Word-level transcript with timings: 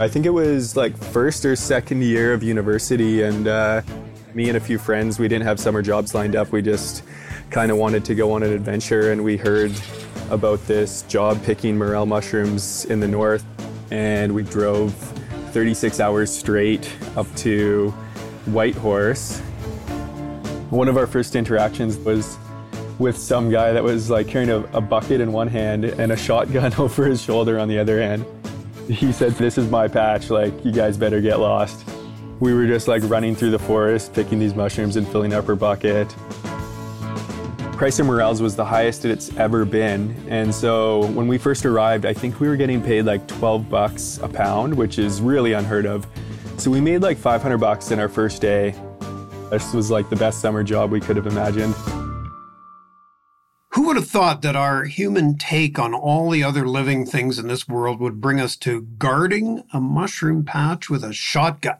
I 0.00 0.08
think 0.08 0.24
it 0.24 0.30
was 0.30 0.78
like 0.78 0.96
first 0.96 1.44
or 1.44 1.54
second 1.54 2.02
year 2.02 2.32
of 2.32 2.42
university, 2.42 3.22
and 3.22 3.46
uh, 3.46 3.82
me 4.32 4.48
and 4.48 4.56
a 4.56 4.60
few 4.60 4.78
friends, 4.78 5.18
we 5.18 5.28
didn't 5.28 5.44
have 5.44 5.60
summer 5.60 5.82
jobs 5.82 6.14
lined 6.14 6.34
up. 6.34 6.52
We 6.52 6.62
just 6.62 7.04
kind 7.50 7.70
of 7.70 7.76
wanted 7.76 8.06
to 8.06 8.14
go 8.14 8.32
on 8.32 8.42
an 8.42 8.50
adventure, 8.50 9.12
and 9.12 9.22
we 9.22 9.36
heard 9.36 9.70
about 10.30 10.66
this 10.66 11.02
job 11.02 11.44
picking 11.44 11.76
morel 11.76 12.06
mushrooms 12.06 12.86
in 12.86 12.98
the 12.98 13.08
north, 13.08 13.44
and 13.90 14.34
we 14.34 14.42
drove 14.42 14.94
36 15.52 16.00
hours 16.00 16.34
straight 16.34 16.90
up 17.14 17.26
to 17.36 17.90
Whitehorse. 18.46 19.40
One 20.70 20.88
of 20.88 20.96
our 20.96 21.06
first 21.06 21.36
interactions 21.36 21.98
was 21.98 22.38
with 22.98 23.18
some 23.18 23.50
guy 23.50 23.72
that 23.72 23.84
was 23.84 24.08
like 24.08 24.28
carrying 24.28 24.48
a, 24.48 24.60
a, 24.72 24.80
bucket 24.80 25.20
in 25.20 25.30
one 25.30 25.48
hand 25.48 25.84
and 25.84 26.10
a 26.10 26.16
shotgun 26.16 26.72
over 26.78 27.04
his 27.04 27.20
shoulder 27.20 27.58
on 27.58 27.68
the 27.68 27.78
other 27.78 28.00
hand. 28.00 28.24
He 28.90 29.12
said, 29.12 29.32
This 29.32 29.56
is 29.56 29.70
my 29.70 29.86
patch, 29.86 30.30
like, 30.30 30.64
you 30.64 30.72
guys 30.72 30.96
better 30.96 31.20
get 31.20 31.38
lost. 31.38 31.88
We 32.40 32.52
were 32.52 32.66
just 32.66 32.88
like 32.88 33.02
running 33.04 33.36
through 33.36 33.52
the 33.52 33.58
forest, 33.58 34.12
picking 34.12 34.40
these 34.40 34.54
mushrooms 34.54 34.96
and 34.96 35.06
filling 35.06 35.32
up 35.32 35.48
our 35.48 35.54
bucket. 35.54 36.08
Price 37.76 38.00
of 38.00 38.06
morels 38.06 38.42
was 38.42 38.56
the 38.56 38.64
highest 38.64 39.04
it's 39.04 39.34
ever 39.36 39.64
been. 39.64 40.16
And 40.28 40.52
so 40.52 41.06
when 41.12 41.28
we 41.28 41.38
first 41.38 41.64
arrived, 41.64 42.04
I 42.04 42.12
think 42.12 42.40
we 42.40 42.48
were 42.48 42.56
getting 42.56 42.82
paid 42.82 43.02
like 43.02 43.28
12 43.28 43.68
bucks 43.70 44.18
a 44.22 44.28
pound, 44.28 44.74
which 44.74 44.98
is 44.98 45.22
really 45.22 45.52
unheard 45.52 45.86
of. 45.86 46.06
So 46.56 46.70
we 46.70 46.80
made 46.80 47.00
like 47.00 47.16
500 47.16 47.58
bucks 47.58 47.92
in 47.92 48.00
our 48.00 48.08
first 48.08 48.42
day. 48.42 48.74
This 49.50 49.72
was 49.72 49.90
like 49.90 50.10
the 50.10 50.16
best 50.16 50.40
summer 50.40 50.64
job 50.64 50.90
we 50.90 51.00
could 51.00 51.16
have 51.16 51.26
imagined. 51.26 51.74
Have 54.00 54.08
thought 54.08 54.40
that 54.40 54.56
our 54.56 54.84
human 54.84 55.36
take 55.36 55.78
on 55.78 55.92
all 55.92 56.30
the 56.30 56.42
other 56.42 56.66
living 56.66 57.04
things 57.04 57.38
in 57.38 57.48
this 57.48 57.68
world 57.68 58.00
would 58.00 58.18
bring 58.18 58.40
us 58.40 58.56
to 58.56 58.80
guarding 58.96 59.62
a 59.74 59.78
mushroom 59.78 60.42
patch 60.42 60.88
with 60.88 61.04
a 61.04 61.12
shotgun? 61.12 61.76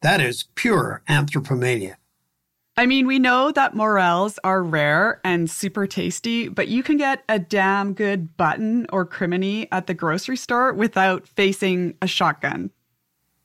That 0.00 0.18
is 0.18 0.44
pure 0.54 1.02
anthropomania. 1.10 1.96
I 2.78 2.86
mean, 2.86 3.06
we 3.06 3.18
know 3.18 3.52
that 3.52 3.74
morels 3.74 4.38
are 4.42 4.62
rare 4.62 5.20
and 5.24 5.50
super 5.50 5.86
tasty, 5.86 6.48
but 6.48 6.68
you 6.68 6.82
can 6.82 6.96
get 6.96 7.22
a 7.28 7.38
damn 7.38 7.92
good 7.92 8.34
button 8.38 8.86
or 8.90 9.04
crimini 9.04 9.70
at 9.70 9.86
the 9.86 9.92
grocery 9.92 10.38
store 10.38 10.72
without 10.72 11.28
facing 11.28 11.98
a 12.00 12.06
shotgun. 12.06 12.70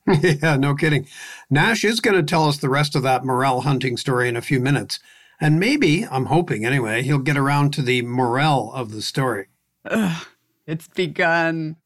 yeah, 0.22 0.56
no 0.56 0.74
kidding. 0.74 1.06
Nash 1.50 1.84
is 1.84 2.00
going 2.00 2.16
to 2.16 2.22
tell 2.22 2.48
us 2.48 2.56
the 2.56 2.70
rest 2.70 2.96
of 2.96 3.02
that 3.02 3.26
morel 3.26 3.60
hunting 3.60 3.98
story 3.98 4.30
in 4.30 4.36
a 4.36 4.40
few 4.40 4.60
minutes. 4.60 4.98
And 5.40 5.60
maybe, 5.60 6.04
I'm 6.04 6.26
hoping 6.26 6.64
anyway, 6.64 7.02
he'll 7.02 7.18
get 7.18 7.36
around 7.36 7.72
to 7.74 7.82
the 7.82 8.02
morale 8.02 8.72
of 8.74 8.90
the 8.90 9.02
story. 9.02 9.46
Ugh, 9.84 10.26
it's 10.66 10.88
begun. 10.88 11.76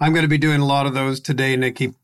I'm 0.00 0.12
going 0.12 0.22
to 0.22 0.28
be 0.28 0.38
doing 0.38 0.60
a 0.60 0.66
lot 0.66 0.86
of 0.86 0.94
those 0.94 1.20
today, 1.20 1.56
Nikki. 1.56 1.94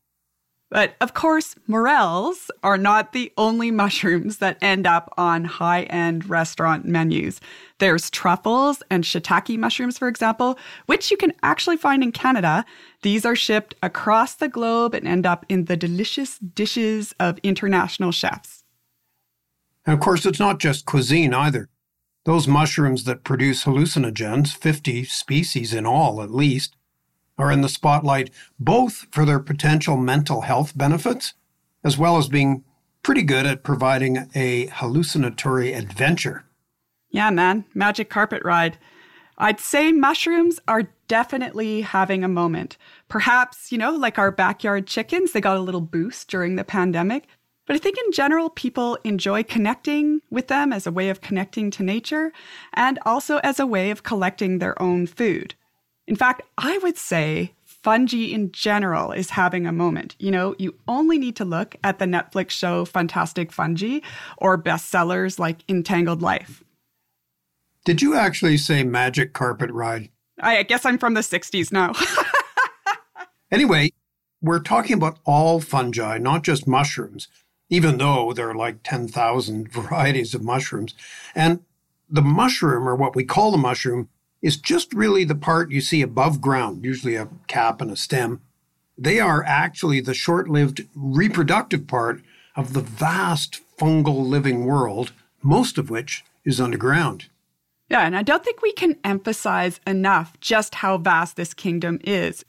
But 0.69 0.95
of 1.01 1.15
course, 1.15 1.55
morels 1.67 2.51
are 2.61 2.77
not 2.77 3.11
the 3.11 3.33
only 3.37 3.71
mushrooms 3.71 4.37
that 4.37 4.57
end 4.61 4.85
up 4.85 5.11
on 5.17 5.45
high 5.45 5.83
end 5.83 6.29
restaurant 6.29 6.85
menus. 6.85 7.41
There's 7.79 8.11
truffles 8.11 8.83
and 8.91 9.03
shiitake 9.03 9.57
mushrooms, 9.57 9.97
for 9.97 10.07
example, 10.07 10.59
which 10.85 11.09
you 11.09 11.17
can 11.17 11.33
actually 11.41 11.77
find 11.77 12.03
in 12.03 12.11
Canada. 12.11 12.65
These 13.01 13.25
are 13.25 13.35
shipped 13.35 13.73
across 13.81 14.35
the 14.35 14.47
globe 14.47 14.93
and 14.93 15.07
end 15.07 15.25
up 15.25 15.45
in 15.49 15.65
the 15.65 15.77
delicious 15.77 16.37
dishes 16.37 17.15
of 17.19 17.39
international 17.41 18.11
chefs. 18.11 18.58
And 19.85 19.93
of 19.93 19.99
course, 19.99 20.25
it's 20.25 20.39
not 20.39 20.59
just 20.59 20.85
cuisine 20.85 21.33
either. 21.33 21.69
Those 22.25 22.47
mushrooms 22.47 23.05
that 23.05 23.23
produce 23.23 23.63
hallucinogens, 23.63 24.55
50 24.55 25.05
species 25.05 25.73
in 25.73 25.85
all 25.85 26.21
at 26.21 26.31
least, 26.31 26.75
are 27.37 27.51
in 27.51 27.61
the 27.61 27.69
spotlight 27.69 28.29
both 28.59 29.07
for 29.11 29.25
their 29.25 29.39
potential 29.39 29.97
mental 29.97 30.41
health 30.41 30.77
benefits, 30.77 31.33
as 31.83 31.97
well 31.97 32.17
as 32.17 32.27
being 32.27 32.63
pretty 33.01 33.23
good 33.23 33.45
at 33.45 33.63
providing 33.63 34.29
a 34.35 34.67
hallucinatory 34.67 35.73
adventure. 35.73 36.45
Yeah, 37.09 37.29
man, 37.31 37.65
magic 37.73 38.09
carpet 38.09 38.43
ride. 38.43 38.77
I'd 39.37 39.61
say 39.61 39.93
mushrooms 39.93 40.59
are 40.67 40.89
definitely 41.07 41.81
having 41.81 42.25
a 42.25 42.27
moment. 42.27 42.77
Perhaps, 43.07 43.71
you 43.71 43.77
know, 43.77 43.95
like 43.95 44.19
our 44.19 44.31
backyard 44.31 44.85
chickens, 44.85 45.31
they 45.31 45.39
got 45.39 45.57
a 45.57 45.61
little 45.61 45.81
boost 45.81 46.29
during 46.29 46.57
the 46.57 46.65
pandemic. 46.65 47.25
But 47.69 47.75
I 47.75 47.77
think 47.77 47.99
in 48.03 48.11
general, 48.11 48.49
people 48.49 48.97
enjoy 49.03 49.43
connecting 49.43 50.21
with 50.31 50.47
them 50.47 50.73
as 50.73 50.87
a 50.87 50.91
way 50.91 51.11
of 51.11 51.21
connecting 51.21 51.69
to 51.69 51.83
nature 51.83 52.33
and 52.73 52.97
also 53.05 53.37
as 53.43 53.59
a 53.59 53.67
way 53.67 53.91
of 53.91 54.01
collecting 54.01 54.57
their 54.57 54.81
own 54.81 55.05
food. 55.05 55.53
In 56.07 56.15
fact, 56.15 56.41
I 56.57 56.79
would 56.79 56.97
say 56.97 57.53
fungi 57.65 58.33
in 58.33 58.51
general 58.51 59.11
is 59.11 59.29
having 59.29 59.67
a 59.67 59.71
moment. 59.71 60.15
You 60.17 60.31
know, 60.31 60.55
you 60.57 60.79
only 60.87 61.19
need 61.19 61.35
to 61.35 61.45
look 61.45 61.75
at 61.83 61.99
the 61.99 62.05
Netflix 62.05 62.49
show 62.49 62.85
Fantastic 62.85 63.51
Fungi 63.51 63.99
or 64.39 64.59
bestsellers 64.59 65.37
like 65.37 65.57
Entangled 65.69 66.23
Life. 66.23 66.63
Did 67.85 68.01
you 68.01 68.15
actually 68.15 68.57
say 68.57 68.83
magic 68.83 69.33
carpet 69.33 69.69
ride? 69.69 70.09
I 70.39 70.63
guess 70.63 70.87
I'm 70.87 70.97
from 70.97 71.13
the 71.13 71.21
60s 71.21 71.71
now. 71.71 71.93
anyway, 73.51 73.91
we're 74.41 74.59
talking 74.59 74.95
about 74.95 75.19
all 75.23 75.59
fungi, 75.59 76.17
not 76.17 76.41
just 76.41 76.67
mushrooms 76.67 77.27
even 77.69 77.97
though 77.97 78.33
there 78.33 78.49
are 78.49 78.55
like 78.55 78.83
10,000 78.83 79.71
varieties 79.71 80.33
of 80.33 80.43
mushrooms. 80.43 80.93
And 81.35 81.61
the 82.09 82.21
mushroom, 82.21 82.87
or 82.87 82.95
what 82.95 83.15
we 83.15 83.23
call 83.23 83.51
the 83.51 83.57
mushroom, 83.57 84.09
is 84.41 84.57
just 84.57 84.93
really 84.93 85.23
the 85.23 85.35
part 85.35 85.71
you 85.71 85.81
see 85.81 86.01
above 86.01 86.41
ground, 86.41 86.83
usually 86.83 87.15
a 87.15 87.27
cap 87.47 87.81
and 87.81 87.91
a 87.91 87.95
stem. 87.95 88.41
They 88.97 89.19
are 89.19 89.43
actually 89.43 90.01
the 90.01 90.13
short 90.13 90.49
lived 90.49 90.87
reproductive 90.95 91.87
part 91.87 92.21
of 92.55 92.73
the 92.73 92.81
vast 92.81 93.61
fungal 93.77 94.27
living 94.27 94.65
world, 94.65 95.11
most 95.41 95.77
of 95.77 95.89
which 95.89 96.23
is 96.43 96.59
underground. 96.59 97.27
Yeah, 97.89 98.01
and 98.01 98.15
I 98.15 98.23
don't 98.23 98.43
think 98.43 98.61
we 98.61 98.71
can 98.71 98.97
emphasize 99.03 99.79
enough 99.87 100.39
just 100.39 100.75
how 100.75 100.97
vast 100.97 101.35
this 101.35 101.53
kingdom 101.53 101.99
is. 102.03 102.45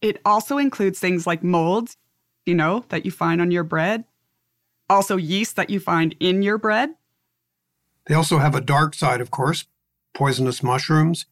It 0.00 0.20
also 0.24 0.58
includes 0.58 0.98
things 0.98 1.26
like 1.26 1.42
molds, 1.42 1.96
you 2.46 2.54
know, 2.54 2.84
that 2.88 3.04
you 3.04 3.10
find 3.10 3.40
on 3.40 3.50
your 3.50 3.64
bread, 3.64 4.04
also 4.90 5.16
yeast 5.16 5.56
that 5.56 5.70
you 5.70 5.80
find 5.80 6.14
in 6.20 6.42
your 6.42 6.58
bread. 6.58 6.90
They 8.06 8.14
also 8.14 8.38
have 8.38 8.54
a 8.54 8.60
dark 8.60 8.94
side, 8.94 9.20
of 9.20 9.30
course 9.30 9.64
poisonous 10.12 10.62
mushrooms, 10.62 11.26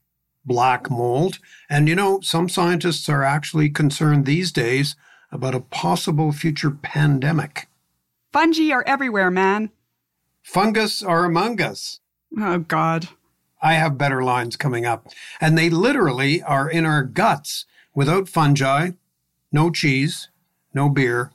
black 0.45 0.91
mold. 0.91 1.39
And 1.69 1.89
you 1.89 1.95
know, 1.95 2.21
some 2.21 2.49
scientists 2.49 3.09
are 3.09 3.23
actually 3.23 3.71
concerned 3.71 4.25
these 4.25 4.53
days 4.53 4.97
about 5.31 5.55
a 5.55 5.61
possible 5.61 6.33
future 6.33 6.71
pandemic. 6.71 7.69
Fungi 8.33 8.71
are 8.71 8.85
everywhere, 8.87 9.31
man. 9.31 9.71
Fungus 10.43 11.03
are 11.03 11.25
among 11.25 11.61
us. 11.61 12.01
Oh, 12.39 12.61
God. 12.61 13.09
I 13.61 13.75
have 13.75 13.99
better 13.99 14.23
lines 14.23 14.57
coming 14.57 14.87
up. 14.87 15.09
And 15.41 15.59
they 15.59 15.69
literally 15.69 16.43
are 16.43 16.71
in 16.71 16.87
our 16.87 17.03
guts. 17.03 17.67
Without 17.95 18.29
fungi, 18.29 18.93
no 19.51 19.71
cheese, 19.71 20.29
no 20.73 20.89
beer, 20.89 21.33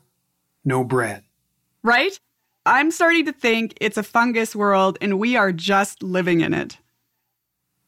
no 0.63 0.83
bread 0.83 1.23
right? 1.83 2.19
I'm 2.65 2.91
starting 2.91 3.25
to 3.25 3.33
think 3.33 3.77
it's 3.81 3.97
a 3.97 4.03
fungus 4.03 4.55
world 4.55 4.97
and 5.01 5.19
we 5.19 5.35
are 5.35 5.51
just 5.51 6.01
living 6.01 6.41
in 6.41 6.53
it. 6.53 6.77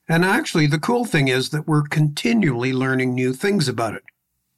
And 0.07 0.23
actually, 0.23 0.67
the 0.67 0.77
cool 0.77 1.05
thing 1.05 1.29
is 1.29 1.49
that 1.49 1.67
we're 1.67 1.83
continually 1.83 2.73
learning 2.73 3.15
new 3.15 3.33
things 3.33 3.67
about 3.67 3.95
it. 3.95 4.03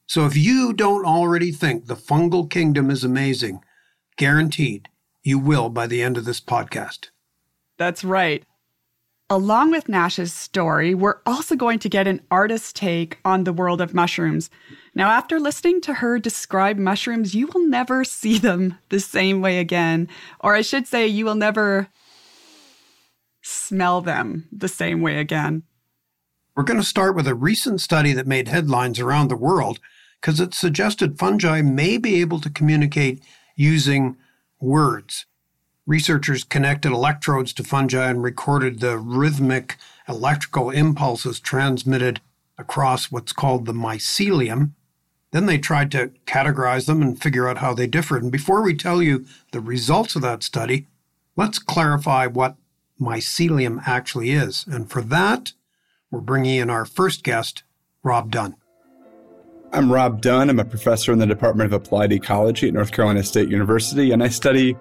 So 0.07 0.25
if 0.25 0.35
you 0.35 0.73
don't 0.73 1.05
already 1.05 1.51
think 1.51 1.85
the 1.85 1.95
fungal 1.95 2.49
kingdom 2.49 2.89
is 2.89 3.03
amazing, 3.03 3.61
guaranteed 4.17 4.89
you 5.23 5.37
will 5.37 5.69
by 5.69 5.87
the 5.87 6.01
end 6.01 6.17
of 6.17 6.25
this 6.25 6.41
podcast. 6.41 7.09
That's 7.77 8.03
right. 8.03 8.43
Along 9.29 9.71
with 9.71 9.89
Nash's 9.89 10.33
story, 10.33 10.95
we're 10.95 11.19
also 11.25 11.55
going 11.55 11.79
to 11.79 11.89
get 11.89 12.07
an 12.07 12.21
artist's 12.31 12.71
take 12.71 13.19
on 13.25 13.43
the 13.43 13.51
world 13.51 13.81
of 13.81 13.93
mushrooms. 13.93 14.49
Now, 14.97 15.11
after 15.11 15.39
listening 15.39 15.81
to 15.81 15.93
her 15.93 16.17
describe 16.17 16.79
mushrooms, 16.79 17.35
you 17.35 17.45
will 17.53 17.67
never 17.67 18.03
see 18.03 18.39
them 18.39 18.79
the 18.89 18.99
same 18.99 19.41
way 19.41 19.59
again. 19.59 20.07
Or 20.39 20.55
I 20.55 20.63
should 20.63 20.87
say, 20.87 21.05
you 21.05 21.23
will 21.23 21.35
never 21.35 21.89
smell 23.43 24.01
them 24.01 24.47
the 24.51 24.67
same 24.67 25.01
way 25.01 25.19
again. 25.19 25.61
We're 26.55 26.63
going 26.63 26.79
to 26.79 26.83
start 26.83 27.15
with 27.15 27.27
a 27.27 27.35
recent 27.35 27.79
study 27.79 28.11
that 28.13 28.25
made 28.25 28.47
headlines 28.47 28.99
around 28.99 29.27
the 29.27 29.35
world 29.35 29.79
because 30.19 30.39
it 30.39 30.55
suggested 30.55 31.19
fungi 31.19 31.61
may 31.61 31.99
be 31.99 32.19
able 32.19 32.41
to 32.41 32.49
communicate 32.49 33.21
using 33.55 34.17
words. 34.59 35.27
Researchers 35.85 36.43
connected 36.43 36.91
electrodes 36.91 37.53
to 37.53 37.63
fungi 37.63 38.09
and 38.09 38.23
recorded 38.23 38.79
the 38.79 38.97
rhythmic 38.97 39.77
electrical 40.09 40.71
impulses 40.71 41.39
transmitted 41.39 42.19
across 42.57 43.11
what's 43.11 43.31
called 43.31 43.67
the 43.67 43.73
mycelium, 43.73 44.71
then 45.31 45.45
they 45.45 45.57
tried 45.57 45.91
to 45.91 46.11
categorize 46.25 46.85
them 46.85 47.01
and 47.01 47.21
figure 47.21 47.47
out 47.47 47.57
how 47.57 47.73
they 47.73 47.87
differed. 47.87 48.23
And 48.23 48.31
before 48.31 48.61
we 48.61 48.73
tell 48.73 49.01
you 49.01 49.25
the 49.51 49.59
results 49.59 50.15
of 50.15 50.21
that 50.21 50.43
study, 50.43 50.87
let's 51.35 51.59
clarify 51.59 52.27
what 52.27 52.55
mycelium 52.99 53.81
actually 53.85 54.31
is. 54.31 54.65
And 54.67 54.89
for 54.89 55.01
that, 55.01 55.53
we're 56.09 56.21
bringing 56.21 56.57
in 56.57 56.69
our 56.69 56.85
first 56.85 57.23
guest, 57.23 57.63
Rob 58.03 58.31
Dunn. 58.31 58.55
I'm 59.73 59.91
Rob 59.91 60.21
Dunn. 60.21 60.49
I'm 60.49 60.59
a 60.59 60.65
professor 60.65 61.11
in 61.11 61.19
the 61.19 61.25
Department 61.25 61.73
of 61.73 61.81
Applied 61.81 62.13
Ecology 62.13 62.69
at 62.69 62.73
North 62.73 62.93
Carolina 62.93 63.21
State 63.21 63.49
University, 63.49 64.11
and 64.11 64.23
I 64.23 64.29
study 64.29 64.77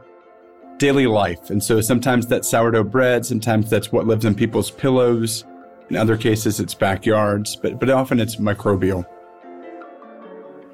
daily 0.78 1.06
life. 1.06 1.50
And 1.50 1.62
so 1.62 1.80
sometimes 1.80 2.26
that's 2.26 2.48
sourdough 2.48 2.84
bread, 2.84 3.26
sometimes 3.26 3.68
that's 3.68 3.90
what 3.90 4.06
lives 4.06 4.24
in 4.24 4.34
people's 4.34 4.70
pillows. 4.70 5.44
In 5.90 5.96
other 5.96 6.16
cases, 6.16 6.60
it's 6.60 6.74
backyards, 6.74 7.56
but, 7.56 7.80
but 7.80 7.90
often 7.90 8.20
it's 8.20 8.36
microbial. 8.36 9.04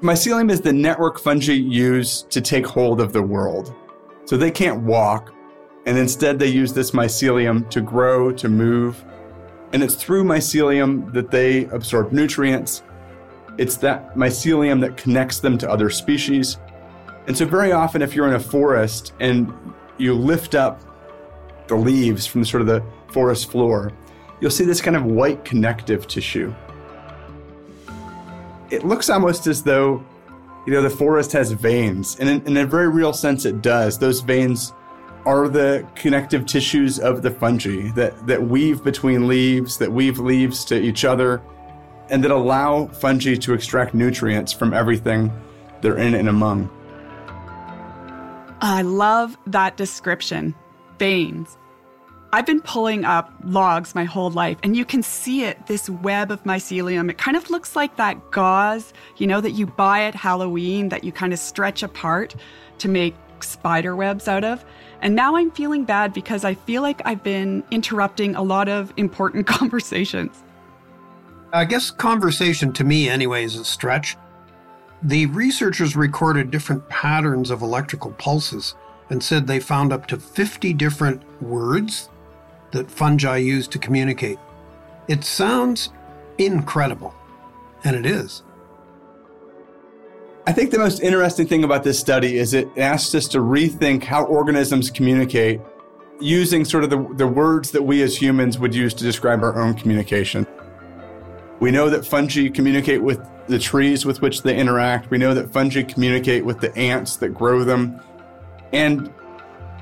Mycelium 0.03 0.51
is 0.51 0.59
the 0.59 0.73
network 0.73 1.17
fungi 1.17 1.53
use 1.53 2.23
to 2.23 2.41
take 2.41 2.67
hold 2.67 2.99
of 2.99 3.13
the 3.13 3.23
world. 3.23 3.73
So 4.25 4.35
they 4.35 4.51
can't 4.51 4.83
walk, 4.83 5.33
and 5.85 5.97
instead 5.97 6.37
they 6.37 6.49
use 6.49 6.73
this 6.73 6.91
mycelium 6.91 7.69
to 7.69 7.79
grow, 7.79 8.29
to 8.33 8.49
move. 8.49 9.01
And 9.71 9.81
it's 9.81 9.95
through 9.95 10.25
mycelium 10.25 11.13
that 11.13 11.31
they 11.31 11.67
absorb 11.67 12.11
nutrients. 12.11 12.83
It's 13.57 13.77
that 13.77 14.13
mycelium 14.13 14.81
that 14.81 14.97
connects 14.97 15.39
them 15.39 15.57
to 15.59 15.71
other 15.71 15.89
species. 15.89 16.57
And 17.27 17.37
so, 17.37 17.45
very 17.45 17.71
often, 17.71 18.01
if 18.01 18.13
you're 18.13 18.27
in 18.27 18.33
a 18.33 18.41
forest 18.41 19.13
and 19.21 19.53
you 19.97 20.15
lift 20.15 20.53
up 20.53 20.81
the 21.67 21.75
leaves 21.75 22.27
from 22.27 22.43
sort 22.43 22.59
of 22.59 22.67
the 22.67 22.83
forest 23.07 23.49
floor, 23.49 23.93
you'll 24.41 24.51
see 24.51 24.65
this 24.65 24.81
kind 24.81 24.97
of 24.97 25.05
white 25.05 25.45
connective 25.45 26.07
tissue. 26.07 26.53
It 28.73 28.83
looks 28.83 29.09
almost 29.09 29.45
as 29.45 29.61
though, 29.61 30.03
you 30.65 30.73
know, 30.73 30.81
the 30.81 30.89
forest 30.89 31.31
has 31.33 31.51
veins, 31.51 32.17
and 32.19 32.27
in, 32.27 32.47
in 32.47 32.57
a 32.57 32.65
very 32.65 32.89
real 32.89 33.13
sense, 33.13 33.45
it 33.45 33.61
does. 33.61 33.99
Those 33.99 34.21
veins 34.21 34.73
are 35.25 35.47
the 35.47 35.87
connective 35.95 36.45
tissues 36.45 36.99
of 36.99 37.21
the 37.21 37.29
fungi 37.29 37.91
that, 37.91 38.25
that 38.25 38.41
weave 38.41 38.83
between 38.83 39.27
leaves, 39.27 39.77
that 39.77 39.91
weave 39.91 40.17
leaves 40.17 40.65
to 40.65 40.81
each 40.81 41.05
other, 41.05 41.41
and 42.09 42.23
that 42.23 42.31
allow 42.31 42.87
fungi 42.87 43.35
to 43.35 43.53
extract 43.53 43.93
nutrients 43.93 44.51
from 44.51 44.73
everything 44.73 45.31
they're 45.81 45.97
in 45.97 46.15
and 46.15 46.27
among. 46.27 46.69
I 48.59 48.81
love 48.81 49.37
that 49.47 49.77
description 49.77 50.55
veins. 50.97 51.57
I've 52.33 52.47
been 52.47 52.61
pulling 52.61 53.05
up 53.05 53.31
logs 53.43 53.93
my 53.93 54.05
whole 54.05 54.31
life, 54.31 54.57
and 54.63 54.75
you 54.75 54.85
can 54.85 55.03
see 55.03 55.43
it 55.43 55.67
this 55.67 55.87
web 55.87 56.31
of 56.31 56.43
mycelium. 56.45 57.07
It 57.11 57.19
kind 57.19 57.37
of 57.37 57.51
looks 57.51 57.75
like 57.75 57.97
that 57.97 58.31
gauze, 58.31 58.91
you 59.17 59.27
know, 59.27 59.39
that 59.39 59.51
you 59.51 59.67
buy 59.67 60.01
at 60.05 60.15
Halloween 60.15 60.89
that 60.89 61.03
you 61.03 61.11
kind 61.11 61.31
of 61.31 61.37
stretch 61.37 61.83
apart 61.83 62.33
to 62.79 62.89
make 62.89 63.13
spider 63.39 63.95
webs 63.95 64.27
out 64.27 64.43
of. 64.43 64.65
And 65.03 65.13
now 65.13 65.35
I'm 65.35 65.51
feeling 65.51 65.85
bad 65.85 66.11
because 66.11 66.43
I 66.43 66.55
feel 66.55 66.81
like 66.81 67.03
I've 67.05 67.21
been 67.21 67.63
interrupting 67.69 68.33
a 68.33 68.41
lot 68.41 68.67
of 68.67 68.91
important 68.97 69.45
conversations. 69.59 70.41
I 71.53 71.65
guess 71.65 71.91
conversation 71.91 72.73
to 72.73 72.83
me, 72.83 73.09
anyway, 73.09 73.43
is 73.43 73.57
a 73.57 73.63
stretch. 73.63 74.17
The 75.03 75.27
researchers 75.27 75.95
recorded 75.95 76.49
different 76.49 76.89
patterns 76.89 77.51
of 77.51 77.61
electrical 77.61 78.09
pulses 78.13 78.73
and 79.11 79.21
said 79.21 79.45
they 79.45 79.59
found 79.59 79.93
up 79.93 80.07
to 80.07 80.17
50 80.17 80.73
different 80.73 81.21
words 81.39 82.09
that 82.73 82.91
fungi 82.91 83.37
use 83.37 83.67
to 83.69 83.79
communicate. 83.79 84.37
It 85.07 85.23
sounds 85.23 85.89
incredible, 86.37 87.15
and 87.83 87.95
it 87.95 88.05
is. 88.05 88.43
I 90.45 90.51
think 90.51 90.71
the 90.71 90.79
most 90.79 91.01
interesting 91.01 91.47
thing 91.47 91.63
about 91.63 91.83
this 91.85 91.97
study 91.97 92.37
is 92.37 92.53
it 92.53 92.67
asks 92.77 93.15
us 93.15 93.29
to 93.29 93.37
rethink 93.37 94.03
how 94.03 94.25
organisms 94.25 94.91
communicate 94.91 95.61
using 96.19 96.65
sort 96.65 96.83
of 96.83 96.89
the, 96.89 97.07
the 97.15 97.27
words 97.27 97.71
that 97.71 97.81
we 97.81 98.01
as 98.01 98.21
humans 98.21 98.59
would 98.59 98.75
use 98.75 98.93
to 98.95 99.03
describe 99.03 99.41
our 99.41 99.57
own 99.57 99.73
communication. 99.73 100.45
We 101.59 101.71
know 101.71 101.89
that 101.89 102.05
fungi 102.05 102.49
communicate 102.49 103.01
with 103.01 103.25
the 103.47 103.59
trees 103.59 104.05
with 104.05 104.21
which 104.21 104.41
they 104.41 104.57
interact. 104.57 105.09
We 105.09 105.17
know 105.17 105.33
that 105.33 105.51
fungi 105.51 105.83
communicate 105.83 106.43
with 106.43 106.59
the 106.59 106.75
ants 106.77 107.15
that 107.17 107.29
grow 107.29 107.63
them. 107.63 108.01
And 108.73 109.13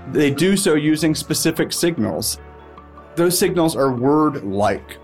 they 0.10 0.32
do 0.32 0.58
so 0.58 0.76
using 0.76 1.16
specific 1.16 1.74
signals. 1.74 2.38
Those 3.16 3.38
signals 3.38 3.76
are 3.76 3.92
word 3.92 4.44
like. 4.44 4.98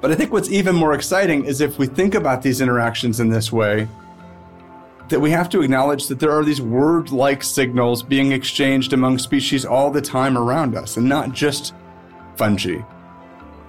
But 0.00 0.12
I 0.12 0.14
think 0.14 0.32
what's 0.32 0.50
even 0.50 0.74
more 0.74 0.94
exciting 0.94 1.44
is 1.44 1.60
if 1.60 1.78
we 1.78 1.86
think 1.86 2.14
about 2.14 2.42
these 2.42 2.60
interactions 2.60 3.20
in 3.20 3.28
this 3.28 3.50
way, 3.50 3.88
that 5.08 5.20
we 5.20 5.30
have 5.30 5.48
to 5.50 5.62
acknowledge 5.62 6.08
that 6.08 6.18
there 6.18 6.30
are 6.30 6.44
these 6.44 6.60
word 6.60 7.10
like 7.10 7.42
signals 7.42 8.02
being 8.02 8.32
exchanged 8.32 8.92
among 8.92 9.18
species 9.18 9.64
all 9.64 9.90
the 9.90 10.00
time 10.00 10.38
around 10.38 10.76
us, 10.76 10.96
and 10.96 11.08
not 11.08 11.32
just 11.32 11.74
fungi. 12.36 12.80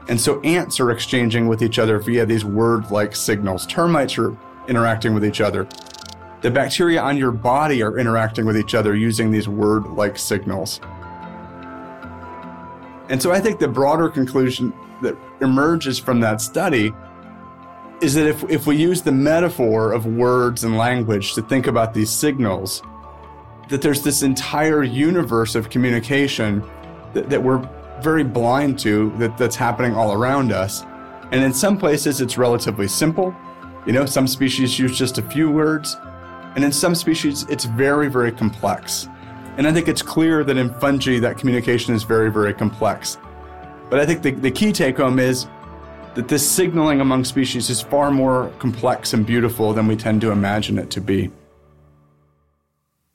And 0.07 0.19
so 0.19 0.39
ants 0.41 0.79
are 0.79 0.91
exchanging 0.91 1.47
with 1.47 1.63
each 1.63 1.79
other 1.79 1.99
via 1.99 2.25
these 2.25 2.45
word 2.45 2.91
like 2.91 3.15
signals. 3.15 3.65
Termites 3.65 4.17
are 4.17 4.37
interacting 4.67 5.13
with 5.13 5.25
each 5.25 5.41
other. 5.41 5.67
The 6.41 6.51
bacteria 6.51 7.01
on 7.01 7.17
your 7.17 7.31
body 7.31 7.81
are 7.81 7.97
interacting 7.97 8.45
with 8.45 8.57
each 8.57 8.75
other 8.75 8.95
using 8.95 9.31
these 9.31 9.47
word 9.47 9.87
like 9.87 10.17
signals. 10.17 10.79
And 13.09 13.21
so 13.21 13.31
I 13.31 13.39
think 13.39 13.59
the 13.59 13.67
broader 13.67 14.09
conclusion 14.09 14.73
that 15.01 15.15
emerges 15.41 15.99
from 15.99 16.19
that 16.21 16.41
study 16.41 16.93
is 18.01 18.13
that 18.15 18.27
if, 18.27 18.43
if 18.49 18.67
we 18.67 18.75
use 18.75 19.01
the 19.01 19.11
metaphor 19.11 19.91
of 19.91 20.05
words 20.05 20.63
and 20.63 20.77
language 20.77 21.33
to 21.33 21.41
think 21.41 21.67
about 21.67 21.93
these 21.93 22.09
signals, 22.09 22.81
that 23.69 23.81
there's 23.81 24.01
this 24.01 24.21
entire 24.21 24.83
universe 24.83 25.55
of 25.55 25.69
communication 25.69 26.63
that, 27.13 27.29
that 27.29 27.41
we're 27.41 27.67
very 28.01 28.23
blind 28.23 28.77
to 28.79 29.11
that, 29.17 29.37
that's 29.37 29.55
happening 29.55 29.95
all 29.95 30.13
around 30.13 30.51
us. 30.51 30.83
And 31.31 31.43
in 31.43 31.53
some 31.53 31.77
places, 31.77 32.21
it's 32.21 32.37
relatively 32.37 32.87
simple. 32.87 33.35
You 33.85 33.93
know, 33.93 34.05
some 34.05 34.27
species 34.27 34.77
use 34.77 34.97
just 34.97 35.17
a 35.17 35.21
few 35.21 35.49
words, 35.49 35.95
and 36.55 36.63
in 36.63 36.71
some 36.71 36.95
species, 36.95 37.45
it's 37.49 37.65
very, 37.65 38.09
very 38.09 38.31
complex. 38.31 39.07
And 39.57 39.67
I 39.67 39.71
think 39.71 39.87
it's 39.87 40.01
clear 40.01 40.43
that 40.43 40.57
in 40.57 40.73
fungi, 40.75 41.19
that 41.19 41.37
communication 41.37 41.95
is 41.95 42.03
very, 42.03 42.31
very 42.31 42.53
complex. 42.53 43.17
But 43.89 43.99
I 43.99 44.05
think 44.05 44.21
the, 44.21 44.31
the 44.31 44.51
key 44.51 44.71
take 44.71 44.97
home 44.97 45.19
is 45.19 45.47
that 46.15 46.27
this 46.27 46.49
signaling 46.49 47.01
among 47.01 47.23
species 47.23 47.69
is 47.69 47.81
far 47.81 48.11
more 48.11 48.51
complex 48.59 49.13
and 49.13 49.25
beautiful 49.25 49.73
than 49.73 49.87
we 49.87 49.95
tend 49.95 50.21
to 50.21 50.31
imagine 50.31 50.77
it 50.77 50.89
to 50.91 51.01
be. 51.01 51.31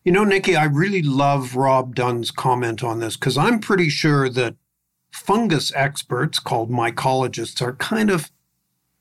You 0.04 0.12
know, 0.12 0.24
Nikki, 0.24 0.56
I 0.56 0.64
really 0.64 1.02
love 1.02 1.56
Rob 1.56 1.94
Dunn's 1.94 2.30
comment 2.30 2.82
on 2.82 3.00
this 3.00 3.16
because 3.16 3.36
I'm 3.36 3.58
pretty 3.58 3.90
sure 3.90 4.28
that 4.30 4.56
fungus 5.10 5.72
experts 5.74 6.38
called 6.38 6.70
mycologists 6.70 7.60
are 7.60 7.74
kind 7.74 8.10
of 8.10 8.30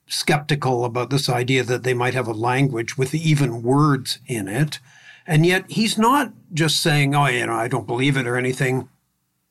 skeptical 0.08 0.84
about 0.84 1.10
this 1.10 1.30
idea 1.30 1.64
that 1.64 1.84
they 1.84 1.94
might 1.94 2.16
have 2.16 2.28
a 2.28 2.34
language 2.34 2.98
with 2.98 3.14
even 3.16 3.64
words 3.64 4.20
in 4.28 4.48
it. 4.48 4.80
And 5.26 5.46
yet 5.46 5.70
he's 5.70 5.98
not 5.98 6.34
just 6.54 6.82
saying, 6.82 7.16
oh, 7.16 7.28
you 7.28 7.46
know, 7.46 7.54
I 7.54 7.68
don't 7.68 7.88
believe 7.88 8.18
it 8.18 8.28
or 8.28 8.38
anything. 8.38 8.90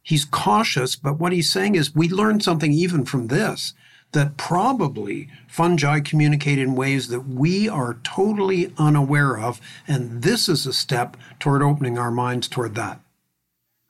He's 0.03 0.25
cautious, 0.25 0.97
but 0.97 1.19
what 1.19 1.33
he's 1.33 1.51
saying 1.51 1.75
is 1.75 1.95
we 1.95 2.09
learned 2.09 2.43
something 2.43 2.73
even 2.73 3.05
from 3.05 3.27
this 3.27 3.75
that 4.13 4.37
probably 4.37 5.29
fungi 5.47 6.01
communicate 6.01 6.59
in 6.59 6.75
ways 6.75 7.09
that 7.09 7.29
we 7.29 7.69
are 7.69 7.99
totally 8.03 8.73
unaware 8.79 9.39
of. 9.39 9.61
And 9.87 10.23
this 10.23 10.49
is 10.49 10.67
a 10.67 10.73
step 10.73 11.17
toward 11.39 11.63
opening 11.63 11.99
our 11.99 12.11
minds 12.11 12.49
toward 12.49 12.75
that. 12.77 13.01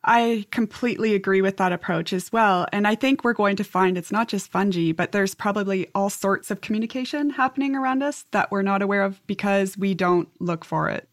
I 0.05 0.47
completely 0.51 1.15
agree 1.15 1.43
with 1.43 1.57
that 1.59 1.73
approach 1.73 2.13
as 2.13 2.33
well. 2.33 2.67
And 2.73 2.87
I 2.87 2.95
think 2.95 3.25
we're 3.25 3.33
going 3.33 3.57
to 3.57 3.65
find 3.65 3.99
it's 3.99 4.13
not 4.13 4.29
just 4.29 4.51
fungi, 4.51 4.93
but 4.93 5.13
there's 5.13 5.35
probably 5.35 5.89
all 5.95 6.09
sorts 6.09 6.51
of 6.51 6.61
communication 6.61 7.31
happening 7.31 7.75
around 7.75 8.03
us 8.03 8.25
that 8.31 8.51
we're 8.51 8.63
not 8.63 8.81
aware 8.81 9.03
of 9.03 9.25
because 9.27 9.77
we 9.77 9.95
don't 9.95 10.29
look 10.41 10.65
for 10.65 10.89
it. 10.89 11.08